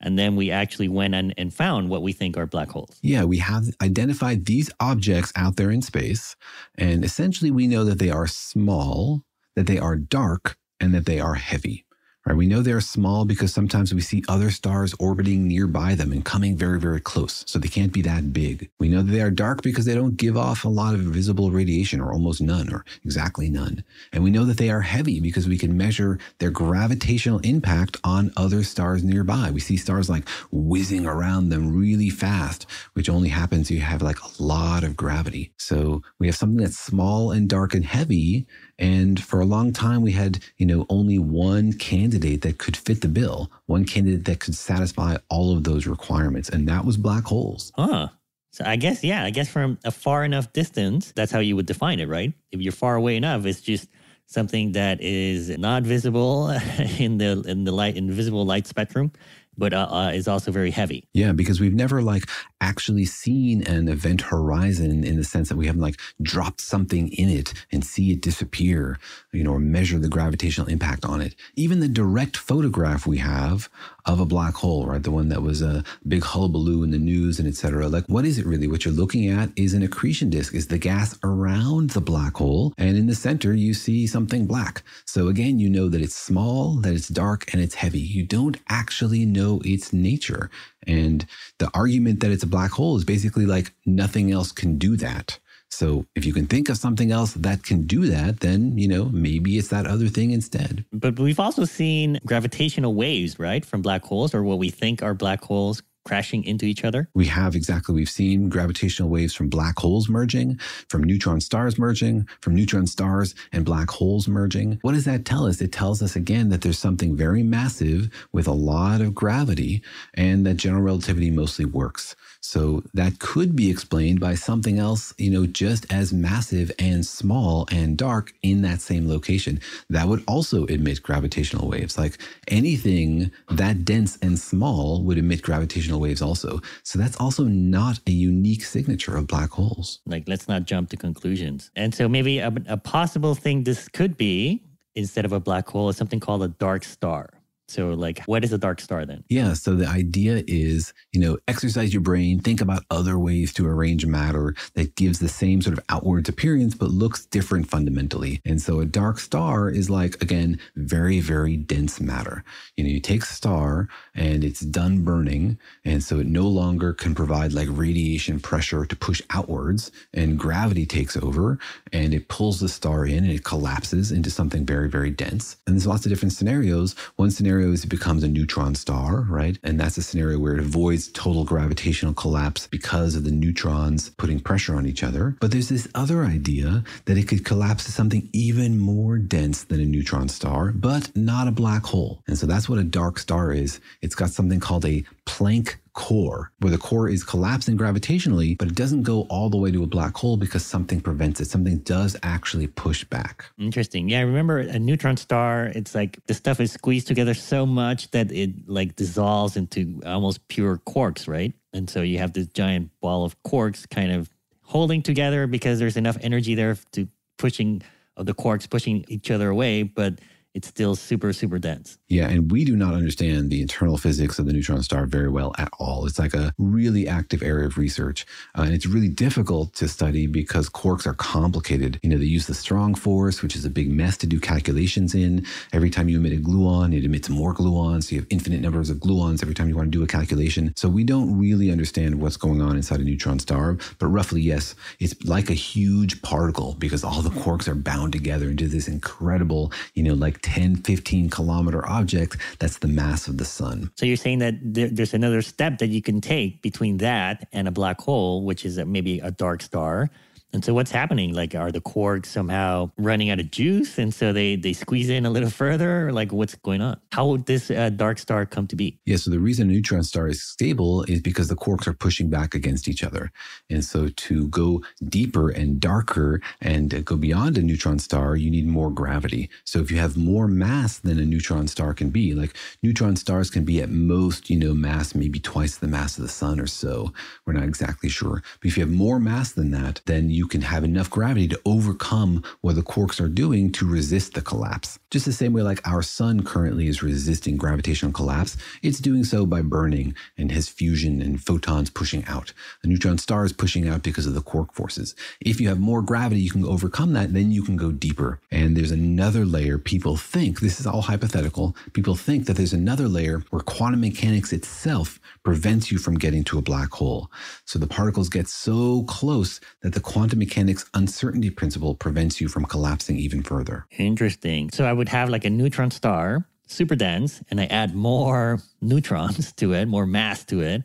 [0.06, 3.00] And then we actually went and, and found what we think are black holes.
[3.02, 6.36] Yeah, we have identified these objects out there in space.
[6.76, 9.24] And essentially, we know that they are small,
[9.56, 11.85] that they are dark, and that they are heavy.
[12.26, 12.36] Right?
[12.36, 16.58] We know they're small because sometimes we see other stars orbiting nearby them and coming
[16.58, 17.44] very, very close.
[17.46, 18.72] So they can't be that big.
[18.80, 22.02] We know they are dark because they don't give off a lot of visible radiation
[22.02, 23.84] or almost none or exactly none.
[24.12, 28.32] And we know that they are heavy because we can measure their gravitational impact on
[28.36, 29.52] other stars nearby.
[29.52, 34.02] We see stars like whizzing around them really fast, which only happens if you have
[34.02, 35.52] like a lot of gravity.
[35.58, 40.02] So we have something that's small and dark and heavy and for a long time,
[40.02, 44.40] we had, you know, only one candidate that could fit the bill, one candidate that
[44.40, 47.72] could satisfy all of those requirements, and that was black holes.
[47.76, 48.10] Huh.
[48.52, 51.66] So I guess, yeah, I guess from a far enough distance, that's how you would
[51.66, 52.34] define it, right?
[52.52, 53.90] If you're far away enough, it's just
[54.28, 56.50] something that is not visible
[57.00, 59.12] in the in the light invisible light spectrum
[59.58, 61.08] but uh, uh, is also very heavy.
[61.14, 62.24] Yeah, because we've never like
[62.62, 67.30] actually seen an event horizon in the sense that we haven't like dropped something in
[67.30, 68.98] it and see it disappear,
[69.32, 71.36] you know, or measure the gravitational impact on it.
[71.56, 73.70] Even the direct photograph we have
[74.06, 75.02] of a black hole, right?
[75.02, 77.88] The one that was a big hullabaloo in the news and et cetera.
[77.88, 78.68] Like, what is it really?
[78.68, 82.74] What you're looking at is an accretion disk, is the gas around the black hole.
[82.78, 84.84] And in the center, you see something black.
[85.06, 88.00] So again, you know that it's small, that it's dark, and it's heavy.
[88.00, 90.50] You don't actually know its nature.
[90.86, 91.26] And
[91.58, 95.40] the argument that it's a black hole is basically like nothing else can do that.
[95.76, 99.06] So if you can think of something else that can do that, then, you know,
[99.06, 100.86] maybe it's that other thing instead.
[100.94, 105.14] But we've also seen gravitational waves, right, from black holes or what we think are
[105.14, 107.10] black holes crashing into each other?
[107.14, 107.94] We have exactly.
[107.96, 113.36] We've seen gravitational waves from black holes merging, from neutron stars merging, from neutron stars
[113.52, 114.78] and black holes merging.
[114.84, 115.60] What does that tell us?
[115.62, 119.82] It tells us again that there's something very massive with a lot of gravity
[120.14, 122.16] and that general relativity mostly works.
[122.46, 127.68] So that could be explained by something else, you know, just as massive and small
[127.72, 129.60] and dark in that same location.
[129.90, 131.98] That would also emit gravitational waves.
[131.98, 136.62] Like anything that dense and small would emit gravitational waves also.
[136.84, 140.00] So that's also not a unique signature of black holes.
[140.06, 141.72] Like, let's not jump to conclusions.
[141.76, 144.62] And so maybe a, a possible thing this could be
[144.94, 147.35] instead of a black hole is something called a dark star.
[147.68, 149.24] So, like, what is a dark star then?
[149.30, 149.54] Yeah.
[149.54, 154.06] So, the idea is, you know, exercise your brain, think about other ways to arrange
[154.06, 158.40] matter that gives the same sort of outwards appearance, but looks different fundamentally.
[158.46, 162.44] And so, a dark star is like, again, very, very dense matter.
[162.78, 165.58] You know, you take a star and it's done burning.
[165.84, 170.86] And so, it no longer can provide like radiation pressure to push outwards, and gravity
[170.86, 171.58] takes over
[171.92, 175.58] and it pulls the star in and it collapses into something very, very dense.
[175.66, 176.96] And there's lots of different scenarios.
[177.16, 179.58] One scenario scenario is it becomes a neutron star, right?
[179.64, 184.42] And that's a scenario where it avoids total gravitational collapse because of the neutrons putting
[184.42, 185.38] pressure on each other.
[185.40, 189.80] But there's this other idea that it could collapse to something even more dense than
[189.80, 192.22] a neutron star, but not a black hole.
[192.28, 193.80] And so that's what a dark star is.
[194.02, 198.76] It's got something called a Planck core, where the core is collapsing gravitationally, but it
[198.76, 201.46] doesn't go all the way to a black hole because something prevents it.
[201.46, 203.46] Something does actually push back.
[203.58, 204.10] Interesting.
[204.10, 208.12] Yeah, I remember a neutron star, it's like the stuff is squeezed together so much
[208.12, 211.54] that it like dissolves into almost pure quarks, right?
[211.74, 214.30] And so you have this giant ball of quarks kind of
[214.62, 217.08] holding together because there's enough energy there to
[217.38, 217.82] pushing
[218.18, 220.20] of the quarks pushing each other away, but
[220.56, 221.98] it's still super, super dense.
[222.08, 225.54] Yeah, and we do not understand the internal physics of the neutron star very well
[225.58, 226.06] at all.
[226.06, 228.26] It's like a really active area of research.
[228.58, 232.00] Uh, and it's really difficult to study because quarks are complicated.
[232.04, 235.14] You know, they use the strong force, which is a big mess to do calculations
[235.14, 235.46] in.
[235.74, 238.06] Every time you emit a gluon, it emits more gluons.
[238.06, 240.72] So you have infinite numbers of gluons every time you want to do a calculation.
[240.78, 243.78] So we don't really understand what's going on inside a neutron star.
[244.00, 248.50] But roughly, yes, it's like a huge particle because all the quarks are bound together
[248.50, 253.46] into this incredible, you know, like 10, 15 kilometer object that's the mass of the
[253.46, 253.92] sun.
[253.96, 257.68] So you're saying that there, there's another step that you can take between that and
[257.68, 260.12] a black hole, which is maybe a dark star.
[260.56, 261.34] And so what's happening?
[261.34, 263.98] Like, are the quarks somehow running out of juice?
[263.98, 266.14] And so they, they squeeze in a little further?
[266.14, 266.98] Like, what's going on?
[267.12, 268.98] How would this uh, dark star come to be?
[269.06, 272.30] Yeah, so the reason a neutron star is stable is because the quarks are pushing
[272.30, 273.34] back against each other.
[273.70, 278.66] And so to go deeper and darker and go beyond a neutron star, you need
[278.66, 279.50] more gravity.
[279.66, 283.50] So if you have more mass than a neutron star can be, like neutron stars
[283.50, 286.68] can be at most, you know, mass maybe twice the mass of the sun or
[286.68, 287.12] so.
[287.46, 288.42] We're not exactly sure.
[288.62, 291.62] But if you have more mass than that, then you can have enough gravity to
[291.66, 295.00] overcome what the quarks are doing to resist the collapse.
[295.12, 299.46] Just the same way like our sun currently is resisting gravitational collapse, it's doing so
[299.46, 302.54] by burning and has fusion and photons pushing out.
[302.84, 305.16] A neutron star is pushing out because of the quark forces.
[305.42, 308.40] If you have more gravity, you can overcome that, then you can go deeper.
[308.52, 313.08] And there's another layer people think, this is all hypothetical, people think that there's another
[313.08, 317.32] layer where quantum mechanics itself prevents you from getting to a black hole.
[317.66, 322.66] So the particles get so close that the quantum mechanics uncertainty principle prevents you from
[322.66, 323.86] collapsing even further.
[323.98, 324.70] Interesting.
[324.72, 329.52] So I would have like a neutron star, super dense, and I add more neutrons
[329.54, 330.84] to it, more mass to it.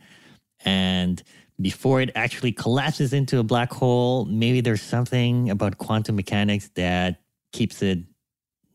[0.64, 1.22] And
[1.60, 7.20] before it actually collapses into a black hole, maybe there's something about quantum mechanics that
[7.52, 7.98] keeps it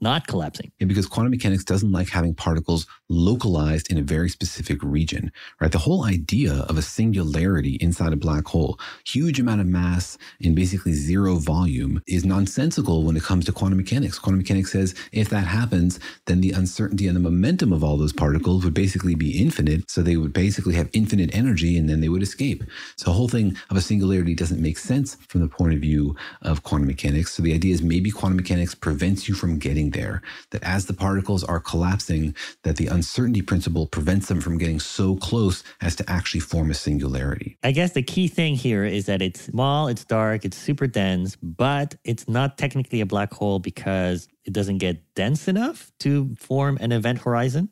[0.01, 0.71] not collapsing.
[0.79, 5.71] Yeah, because quantum mechanics doesn't like having particles localized in a very specific region, right?
[5.71, 10.55] The whole idea of a singularity inside a black hole, huge amount of mass in
[10.55, 14.19] basically zero volume, is nonsensical when it comes to quantum mechanics.
[14.19, 18.13] Quantum mechanics says if that happens, then the uncertainty and the momentum of all those
[18.13, 19.89] particles would basically be infinite.
[19.89, 22.63] So they would basically have infinite energy and then they would escape.
[22.97, 26.15] So the whole thing of a singularity doesn't make sense from the point of view
[26.41, 27.33] of quantum mechanics.
[27.33, 30.93] So the idea is maybe quantum mechanics prevents you from getting there, that as the
[30.93, 36.09] particles are collapsing, that the uncertainty principle prevents them from getting so close as to
[36.09, 37.57] actually form a singularity.
[37.63, 41.35] I guess the key thing here is that it's small, it's dark, it's super dense,
[41.35, 46.77] but it's not technically a black hole because it doesn't get dense enough to form
[46.81, 47.69] an event horizon,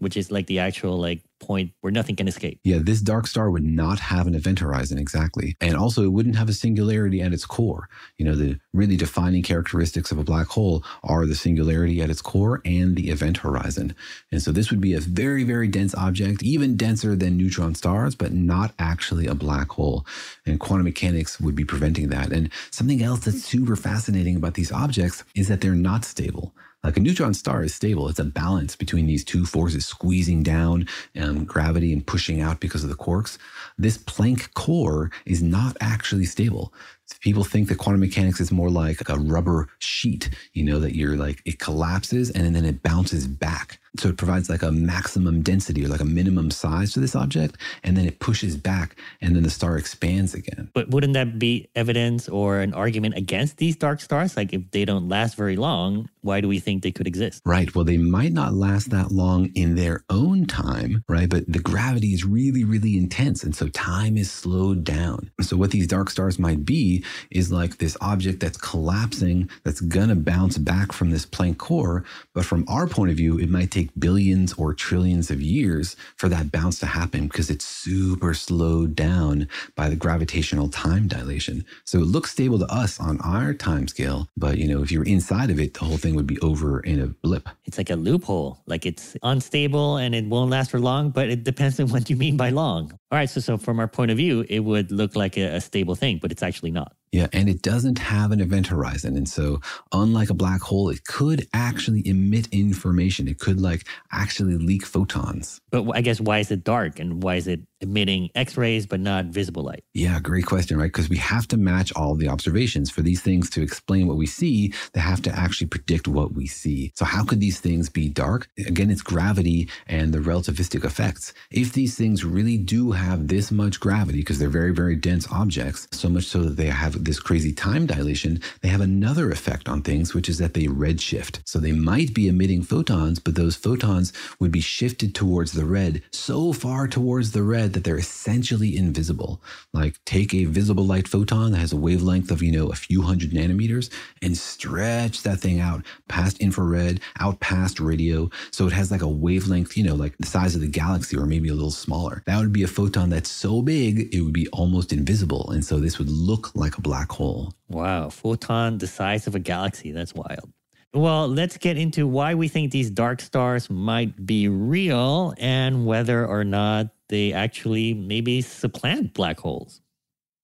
[0.00, 2.60] which is like the actual like point where nothing can escape.
[2.64, 5.56] Yeah, this dark star would not have an event horizon exactly.
[5.60, 7.88] And also, it wouldn't have a singularity at its core.
[8.18, 12.22] You know, the really defining characteristics of a black hole are the singularity at its
[12.22, 13.94] core and the event horizon.
[14.32, 18.14] And so, this would be a very, very dense object, even denser than neutron stars,
[18.14, 20.06] but not actually a black hole.
[20.46, 22.32] And quantum mechanics would be preventing that.
[22.32, 26.54] And something else that's super fascinating about these objects is that they're not stable.
[26.84, 28.10] Like a neutron star is stable.
[28.10, 30.86] It's a balance between these two forces squeezing down
[31.18, 33.38] um, gravity and pushing out because of the quarks.
[33.78, 36.74] This Planck core is not actually stable.
[37.20, 41.16] People think that quantum mechanics is more like a rubber sheet, you know, that you're
[41.16, 43.80] like, it collapses and then it bounces back.
[43.96, 47.56] So it provides like a maximum density or like a minimum size to this object,
[47.82, 50.70] and then it pushes back, and then the star expands again.
[50.74, 54.36] But wouldn't that be evidence or an argument against these dark stars?
[54.36, 57.42] Like if they don't last very long, why do we think they could exist?
[57.44, 57.72] Right.
[57.74, 61.28] Well, they might not last that long in their own time, right?
[61.28, 63.44] But the gravity is really, really intense.
[63.44, 65.30] And so time is slowed down.
[65.40, 70.08] So what these dark stars might be is like this object that's collapsing, that's going
[70.08, 72.04] to bounce back from this Planck core.
[72.32, 76.28] But from our point of view, it might take billions or trillions of years for
[76.28, 81.64] that bounce to happen because it's super slowed down by the gravitational time dilation.
[81.84, 85.04] So it looks stable to us on our time scale, but you know, if you're
[85.04, 87.48] inside of it, the whole thing would be over in a blip.
[87.64, 88.62] It's like a loophole.
[88.66, 92.16] Like it's unstable and it won't last for long, but it depends on what you
[92.16, 92.92] mean by long.
[93.10, 95.60] All right, so so from our point of view, it would look like a, a
[95.60, 96.96] stable thing, but it's actually not.
[97.14, 99.16] Yeah, and it doesn't have an event horizon.
[99.16, 99.60] And so,
[99.92, 103.28] unlike a black hole, it could actually emit information.
[103.28, 105.60] It could like actually leak photons.
[105.70, 109.00] But I guess why is it dark and why is it emitting X rays but
[109.00, 109.84] not visible light?
[109.92, 110.92] Yeah, great question, right?
[110.92, 112.90] Because we have to match all the observations.
[112.90, 116.46] For these things to explain what we see, they have to actually predict what we
[116.46, 116.92] see.
[116.96, 118.48] So, how could these things be dark?
[118.66, 121.32] Again, it's gravity and the relativistic effects.
[121.50, 125.86] If these things really do have this much gravity, because they're very, very dense objects,
[125.92, 129.82] so much so that they have this crazy time dilation, they have another effect on
[129.82, 131.40] things, which is that they redshift.
[131.44, 136.02] So, they might be emitting photons, but those photons would be shifted towards the red
[136.10, 139.40] so far towards the red that they're essentially invisible.
[139.72, 143.02] Like take a visible light photon that has a wavelength of, you know, a few
[143.02, 143.90] hundred nanometers
[144.22, 148.30] and stretch that thing out past infrared, out past radio.
[148.50, 151.26] So it has like a wavelength, you know, like the size of the galaxy or
[151.26, 152.22] maybe a little smaller.
[152.26, 155.50] That would be a photon that's so big, it would be almost invisible.
[155.50, 157.52] And so this would look like a black hole.
[157.68, 159.90] Wow, photon the size of a galaxy.
[159.92, 160.52] That's wild.
[160.94, 166.24] Well, let's get into why we think these dark stars might be real and whether
[166.24, 169.82] or not they actually maybe supplant black holes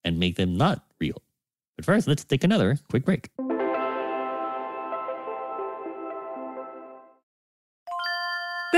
[0.03, 1.21] and make them not real.
[1.77, 3.29] But first, let's take another quick break.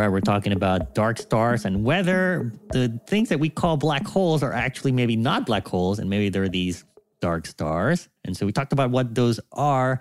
[0.00, 4.06] All right, we're talking about dark stars and whether the things that we call black
[4.06, 6.86] holes are actually maybe not black holes and maybe they're these
[7.20, 8.08] dark stars.
[8.24, 10.00] And so we talked about what those are.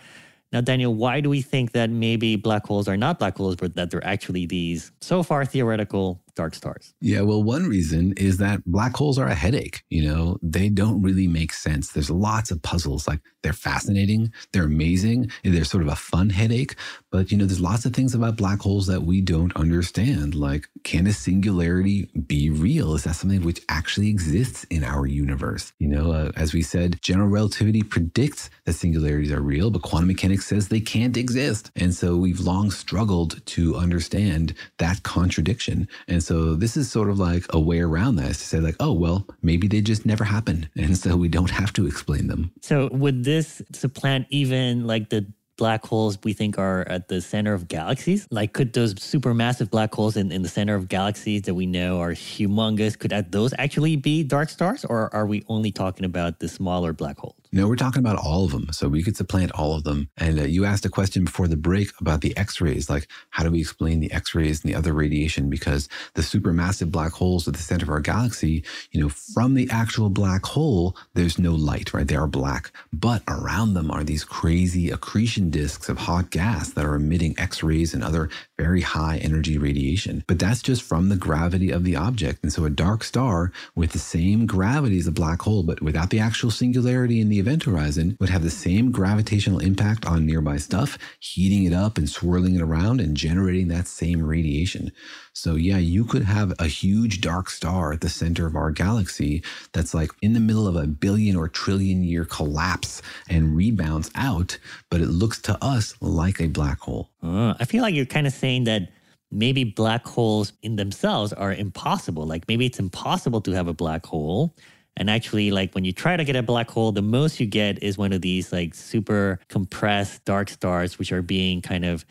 [0.54, 3.76] Now, Daniel, why do we think that maybe black holes are not black holes, but
[3.76, 6.94] that they're actually these so far theoretical dark stars?
[7.02, 9.84] Yeah, well, one reason is that black holes are a headache.
[9.90, 11.92] You know, they don't really make sense.
[11.92, 13.08] There's lots of puzzles.
[13.08, 16.76] Like they're fascinating, they're amazing, they're sort of a fun headache.
[17.12, 20.36] But, you know, there's lots of things about black holes that we don't understand.
[20.36, 22.96] Like, can a singularity be real?
[22.96, 25.74] Is that something which actually exists in our universe?
[25.80, 30.08] You know, uh, as we said, general relativity predicts that singularities are real, but quantum
[30.08, 31.72] mechanics says they can't exist.
[31.76, 35.88] And so we've long struggled to understand that contradiction.
[36.08, 38.76] And so this is sort of like a way around that is to say, like,
[38.80, 40.70] oh, well, maybe they just never happened.
[40.80, 42.52] And so we don't have to explain them.
[42.62, 45.26] So would this supplant even like the
[45.60, 48.28] black holes we think are at the center of galaxies?
[48.32, 52.00] Like, could those supermassive black holes in, in the center of galaxies that we know
[52.00, 54.86] are humongous, could those actually be dark stars?
[54.86, 57.36] Or are we only talking about the smaller black holes?
[57.52, 58.68] No, we're talking about all of them.
[58.72, 60.10] So we could supplant all of them.
[60.18, 62.90] And uh, you asked a question before the break about the X rays.
[62.90, 65.50] Like, how do we explain the X rays and the other radiation?
[65.50, 69.68] Because the supermassive black holes at the center of our galaxy, you know, from the
[69.72, 72.08] actual black hole, there's no light, right?
[72.08, 72.72] They are black.
[72.94, 77.64] But around them are these crazy accretion disks of hot gas that are emitting X
[77.64, 78.30] rays and other
[78.60, 80.24] very high energy radiation.
[80.28, 82.44] But that's just from the gravity of the object.
[82.44, 86.12] And so a dark star with the same gravity as a black hole, but without
[86.12, 90.58] the actual singularity in the event horizon, would have the same gravitational impact on nearby
[90.58, 94.92] stuff, heating it up and swirling it around and generating that same radiation.
[95.34, 99.44] So, yeah, you could have a huge dark star at the center of our galaxy
[99.74, 104.58] that's like in the middle of a billion or trillion year collapse and rebounds out,
[104.90, 107.10] but it looks to us like a black hole.
[107.24, 108.90] Uh, I feel like you're kind of saying that
[109.32, 112.26] maybe black holes in themselves are impossible.
[112.26, 114.56] Like maybe it's impossible to have a black hole.
[115.00, 117.82] And actually, like when you try to get a black hole, the most you get
[117.82, 122.06] is one of these like super compressed dark stars, which are being kind of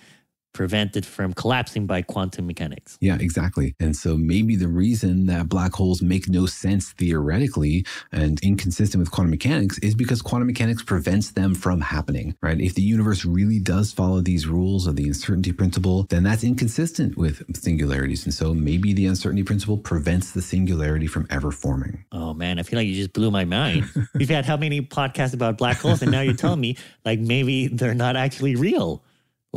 [0.59, 2.99] prevented from collapsing by quantum mechanics.
[3.01, 3.77] Yeah, exactly.
[3.79, 9.13] And so maybe the reason that black holes make no sense theoretically and inconsistent with
[9.13, 12.61] quantum mechanics is because quantum mechanics prevents them from happening, right?
[12.61, 17.17] If the universe really does follow these rules of the uncertainty principle, then that's inconsistent
[17.17, 18.25] with singularities.
[18.25, 22.05] And so maybe the uncertainty principle prevents the singularity from ever forming.
[22.11, 23.89] Oh man, I feel like you just blew my mind.
[24.17, 27.69] We've had how many podcasts about black holes and now you're telling me like maybe
[27.69, 29.05] they're not actually real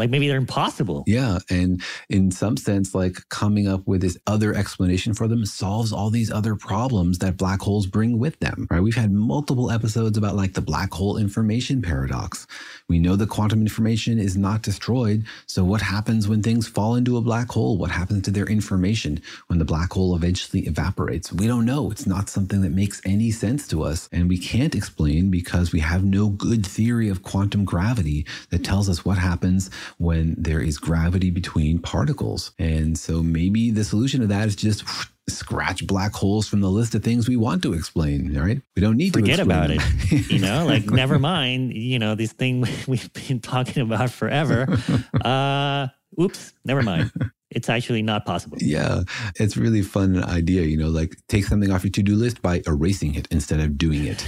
[0.02, 1.04] like maybe they're impossible.
[1.06, 1.38] Yeah.
[1.52, 6.10] And in some sense, like coming up with this other explanation for them solves all
[6.10, 8.82] these other problems that black holes bring with them, right?
[8.82, 12.47] We've had multiple episodes about like the black hole information paradox.
[12.89, 15.24] We know the quantum information is not destroyed.
[15.45, 17.78] So what happens when things fall into a black hole?
[17.78, 21.32] What happens to their information when the black hole eventually evaporates?
[21.32, 21.91] We don't know.
[21.91, 24.10] It's not something that makes any sense to us.
[24.12, 28.89] And we can't explain because we have no good theory of quantum gravity that tells
[28.89, 32.51] us what happens when there is gravity between particles.
[32.59, 34.83] And so maybe the solution to that is just
[35.29, 38.35] scratch black holes from the list of things we want to explain.
[38.37, 38.61] All right.
[38.75, 40.31] We don't need Forget to forget about it.
[40.31, 44.67] You know, like never mind, you know, this thing we've been talking about forever.
[45.25, 45.87] Uh
[46.19, 47.11] oops, never mind
[47.51, 48.57] it's actually not possible.
[48.61, 49.01] Yeah,
[49.35, 53.15] it's really fun idea, you know, like take something off your to-do list by erasing
[53.15, 54.25] it instead of doing it.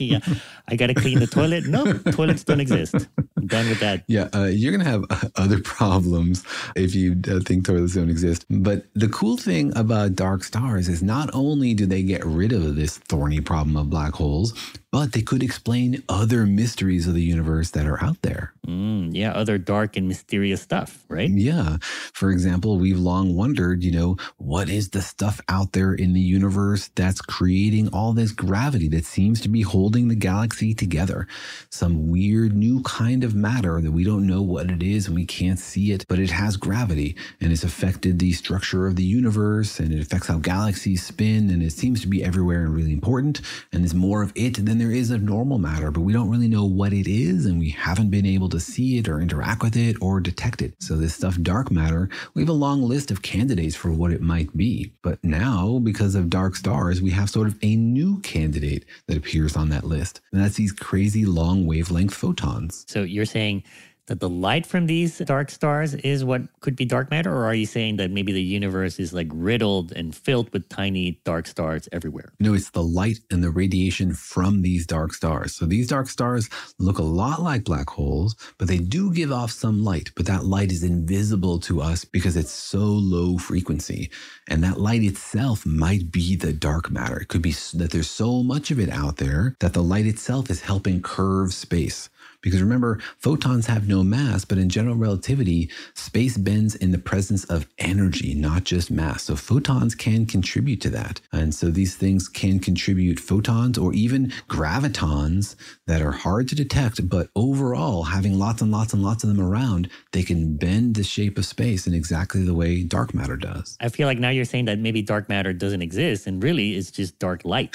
[0.00, 0.18] yeah,
[0.66, 1.66] I got to clean the toilet.
[1.66, 2.94] No, toilets don't exist.
[3.36, 4.04] I'm done with that.
[4.06, 6.42] Yeah, uh, you're going to have other problems
[6.74, 8.46] if you uh, think toilets don't exist.
[8.48, 12.76] But the cool thing about dark stars is not only do they get rid of
[12.76, 14.54] this thorny problem of black holes,
[14.90, 18.54] but they could explain other mysteries of the universe that are out there.
[18.66, 21.28] Mm, yeah, other dark and mysterious stuff, right?
[21.28, 21.78] Yeah.
[22.12, 26.20] For example, we've long wondered, you know, what is the stuff out there in the
[26.20, 31.26] universe that's creating all this gravity that seems to be holding the galaxy together?
[31.70, 35.26] Some weird new kind of matter that we don't know what it is and we
[35.26, 39.80] can't see it, but it has gravity and it's affected the structure of the universe
[39.80, 43.40] and it affects how galaxies spin and it seems to be everywhere and really important.
[43.72, 46.48] And there's more of it than there is of normal matter, but we don't really
[46.48, 49.76] know what it is and we haven't been able to see it or interact with
[49.76, 50.74] it or detect it.
[50.80, 54.20] So this stuff, dark matter, we have a long list of candidates for what it
[54.20, 54.92] might be.
[55.02, 59.56] But now, because of dark stars, we have sort of a new candidate that appears
[59.56, 60.20] on that list.
[60.32, 62.84] And that's these crazy long wavelength photons.
[62.88, 63.64] So you're saying
[64.06, 67.34] that the light from these dark stars is what could be dark matter?
[67.34, 71.20] Or are you saying that maybe the universe is like riddled and filled with tiny
[71.24, 72.32] dark stars everywhere?
[72.38, 75.54] No, it's the light and the radiation from these dark stars.
[75.54, 79.50] So these dark stars look a lot like black holes, but they do give off
[79.50, 84.10] some light, but that light is invisible to us because it's so low frequency.
[84.48, 87.18] And that light itself might be the dark matter.
[87.18, 90.50] It could be that there's so much of it out there that the light itself
[90.50, 92.10] is helping curve space
[92.44, 97.44] Because remember, photons have no mass, but in general relativity, space bends in the presence
[97.44, 99.22] of energy, not just mass.
[99.22, 101.22] So photons can contribute to that.
[101.32, 107.08] And so these things can contribute photons or even gravitons that are hard to detect,
[107.08, 111.02] but overall, having lots and lots and lots of them around, they can bend the
[111.02, 113.78] shape of space in exactly the way dark matter does.
[113.80, 116.90] I feel like now you're saying that maybe dark matter doesn't exist and really it's
[116.90, 117.74] just dark light.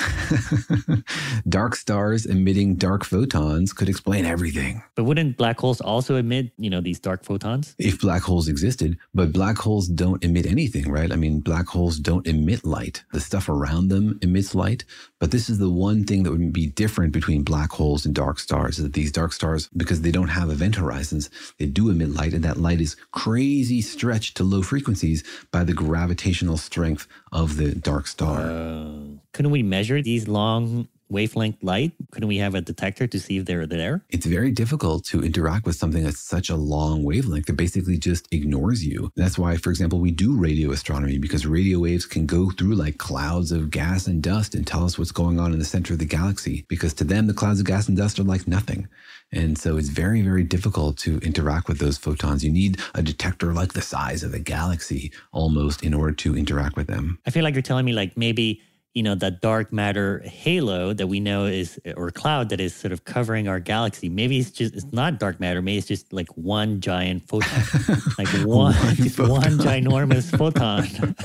[1.49, 4.58] dark stars emitting dark photons could explain everything.
[4.95, 7.75] But wouldn't black holes also emit, you know, these dark photons?
[7.77, 11.11] If black holes existed, but black holes don't emit anything, right?
[11.11, 13.03] I mean, black holes don't emit light.
[13.13, 14.85] The stuff around them emits light,
[15.19, 18.39] but this is the one thing that would be different between black holes and dark
[18.39, 22.09] stars is that these dark stars, because they don't have event horizons, they do emit
[22.09, 27.57] light, and that light is crazy stretched to low frequencies by the gravitational strength of
[27.57, 28.41] the dark star.
[28.41, 28.99] Uh,
[29.33, 31.91] couldn't we measure these long wavelength light?
[32.11, 34.03] Couldn't we have a detector to see if they're there?
[34.09, 38.27] It's very difficult to interact with something that's such a long wavelength that basically just
[38.31, 39.11] ignores you.
[39.15, 42.97] That's why, for example, we do radio astronomy because radio waves can go through like
[42.97, 45.99] clouds of gas and dust and tell us what's going on in the center of
[45.99, 46.65] the galaxy.
[46.67, 48.87] Because to them, the clouds of gas and dust are like nothing.
[49.31, 52.43] And so it's very, very difficult to interact with those photons.
[52.43, 56.75] You need a detector like the size of a galaxy almost in order to interact
[56.75, 57.19] with them.
[57.27, 58.61] I feel like you're telling me like maybe
[58.93, 62.91] you know that dark matter halo that we know is or cloud that is sort
[62.91, 64.09] of covering our galaxy.
[64.09, 65.61] Maybe it's just it's not dark matter.
[65.61, 67.63] Maybe it's just like one giant photon
[68.17, 69.29] like one one, photon.
[69.29, 71.15] one ginormous photon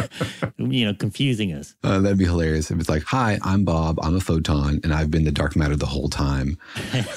[0.71, 1.75] you know confusing us.
[1.83, 3.99] Uh, that'd be hilarious if it's like hi i'm bob.
[4.03, 6.59] I'm a photon and i've been the dark matter the whole time.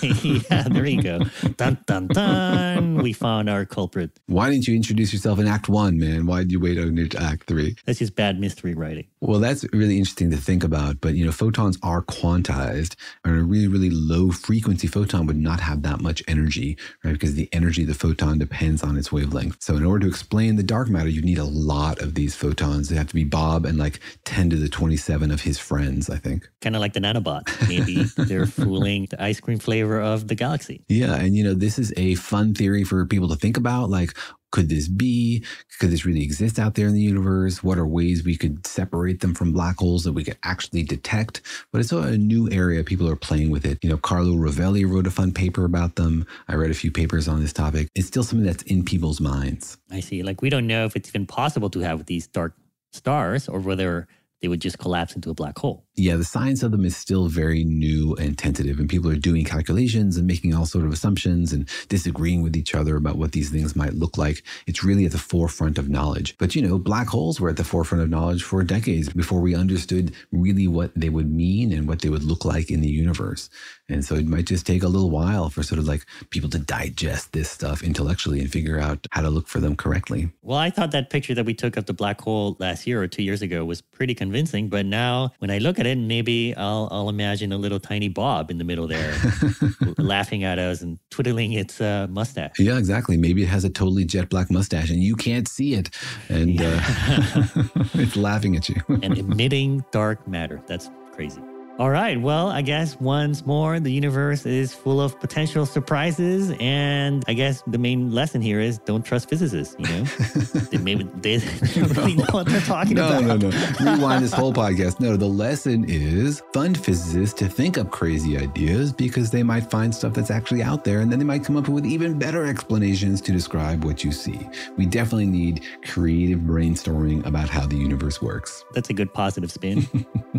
[0.01, 1.19] Yeah there you go.
[1.57, 2.95] Dun dun dun.
[3.01, 4.11] We found our culprit.
[4.27, 6.25] Why didn't you introduce yourself in act one man?
[6.25, 7.75] Why did you wait until act three?
[7.85, 9.07] That's just bad mystery writing.
[9.19, 13.43] Well that's really interesting to think about, but you know, photons are quantized, and a
[13.43, 17.13] really, really low frequency photon would not have that much energy, right?
[17.13, 19.57] Because the energy of the photon depends on its wavelength.
[19.61, 22.89] So, in order to explain the dark matter, you need a lot of these photons.
[22.89, 26.17] They have to be Bob and like 10 to the 27 of his friends, I
[26.17, 26.47] think.
[26.61, 27.67] Kind of like the nanobot.
[27.67, 30.83] Maybe they're fooling the ice cream flavor of the galaxy.
[30.87, 31.15] Yeah.
[31.15, 33.89] And, you know, this is a fun theory for people to think about.
[33.89, 34.15] Like,
[34.51, 35.43] could this be?
[35.79, 37.63] Could this really exist out there in the universe?
[37.63, 41.41] What are ways we could separate them from black holes that we could actually detect?
[41.71, 42.83] But it's a new area.
[42.83, 43.79] People are playing with it.
[43.83, 46.25] You know, Carlo Rovelli wrote a fun paper about them.
[46.47, 47.89] I read a few papers on this topic.
[47.95, 49.77] It's still something that's in people's minds.
[49.91, 50.23] I see.
[50.23, 52.53] Like, we don't know if it's even possible to have these dark
[52.93, 54.07] stars or whether
[54.41, 55.86] they would just collapse into a black hole.
[55.99, 59.43] Yeah, the science of them is still very new and tentative, and people are doing
[59.43, 63.49] calculations and making all sort of assumptions and disagreeing with each other about what these
[63.49, 64.43] things might look like.
[64.67, 66.37] It's really at the forefront of knowledge.
[66.37, 69.55] But you know, black holes were at the forefront of knowledge for decades before we
[69.55, 73.49] understood really what they would mean and what they would look like in the universe.
[73.89, 76.59] And so it might just take a little while for sort of like people to
[76.59, 80.29] digest this stuff intellectually and figure out how to look for them correctly.
[80.43, 83.07] Well, I thought that picture that we took of the black hole last year or
[83.07, 84.69] two years ago was pretty convincing.
[84.69, 88.51] But now when I look at it, maybe I'll, I'll imagine a little tiny Bob
[88.51, 89.15] in the middle there
[89.97, 92.59] laughing at us and twiddling its uh, mustache.
[92.59, 93.17] Yeah, exactly.
[93.17, 95.89] Maybe it has a totally jet black mustache and you can't see it.
[96.29, 96.83] And yeah.
[97.55, 97.63] uh,
[97.95, 98.81] it's laughing at you.
[98.87, 100.61] and emitting dark matter.
[100.67, 101.41] That's crazy.
[101.79, 102.19] All right.
[102.19, 106.51] Well, I guess once more, the universe is full of potential surprises.
[106.59, 109.75] And I guess the main lesson here is don't trust physicists.
[109.77, 110.03] You know,
[110.71, 111.37] they maybe they
[111.75, 113.23] don't really know what they're talking no, about.
[113.25, 113.67] No, no, no.
[113.93, 114.99] Rewind this whole podcast.
[114.99, 119.93] No, the lesson is fund physicists to think up crazy ideas because they might find
[119.93, 123.21] stuff that's actually out there and then they might come up with even better explanations
[123.21, 124.39] to describe what you see.
[124.77, 128.65] We definitely need creative brainstorming about how the universe works.
[128.73, 129.87] That's a good positive spin.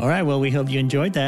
[0.00, 0.22] All right.
[0.22, 1.27] Well, we hope you enjoyed that.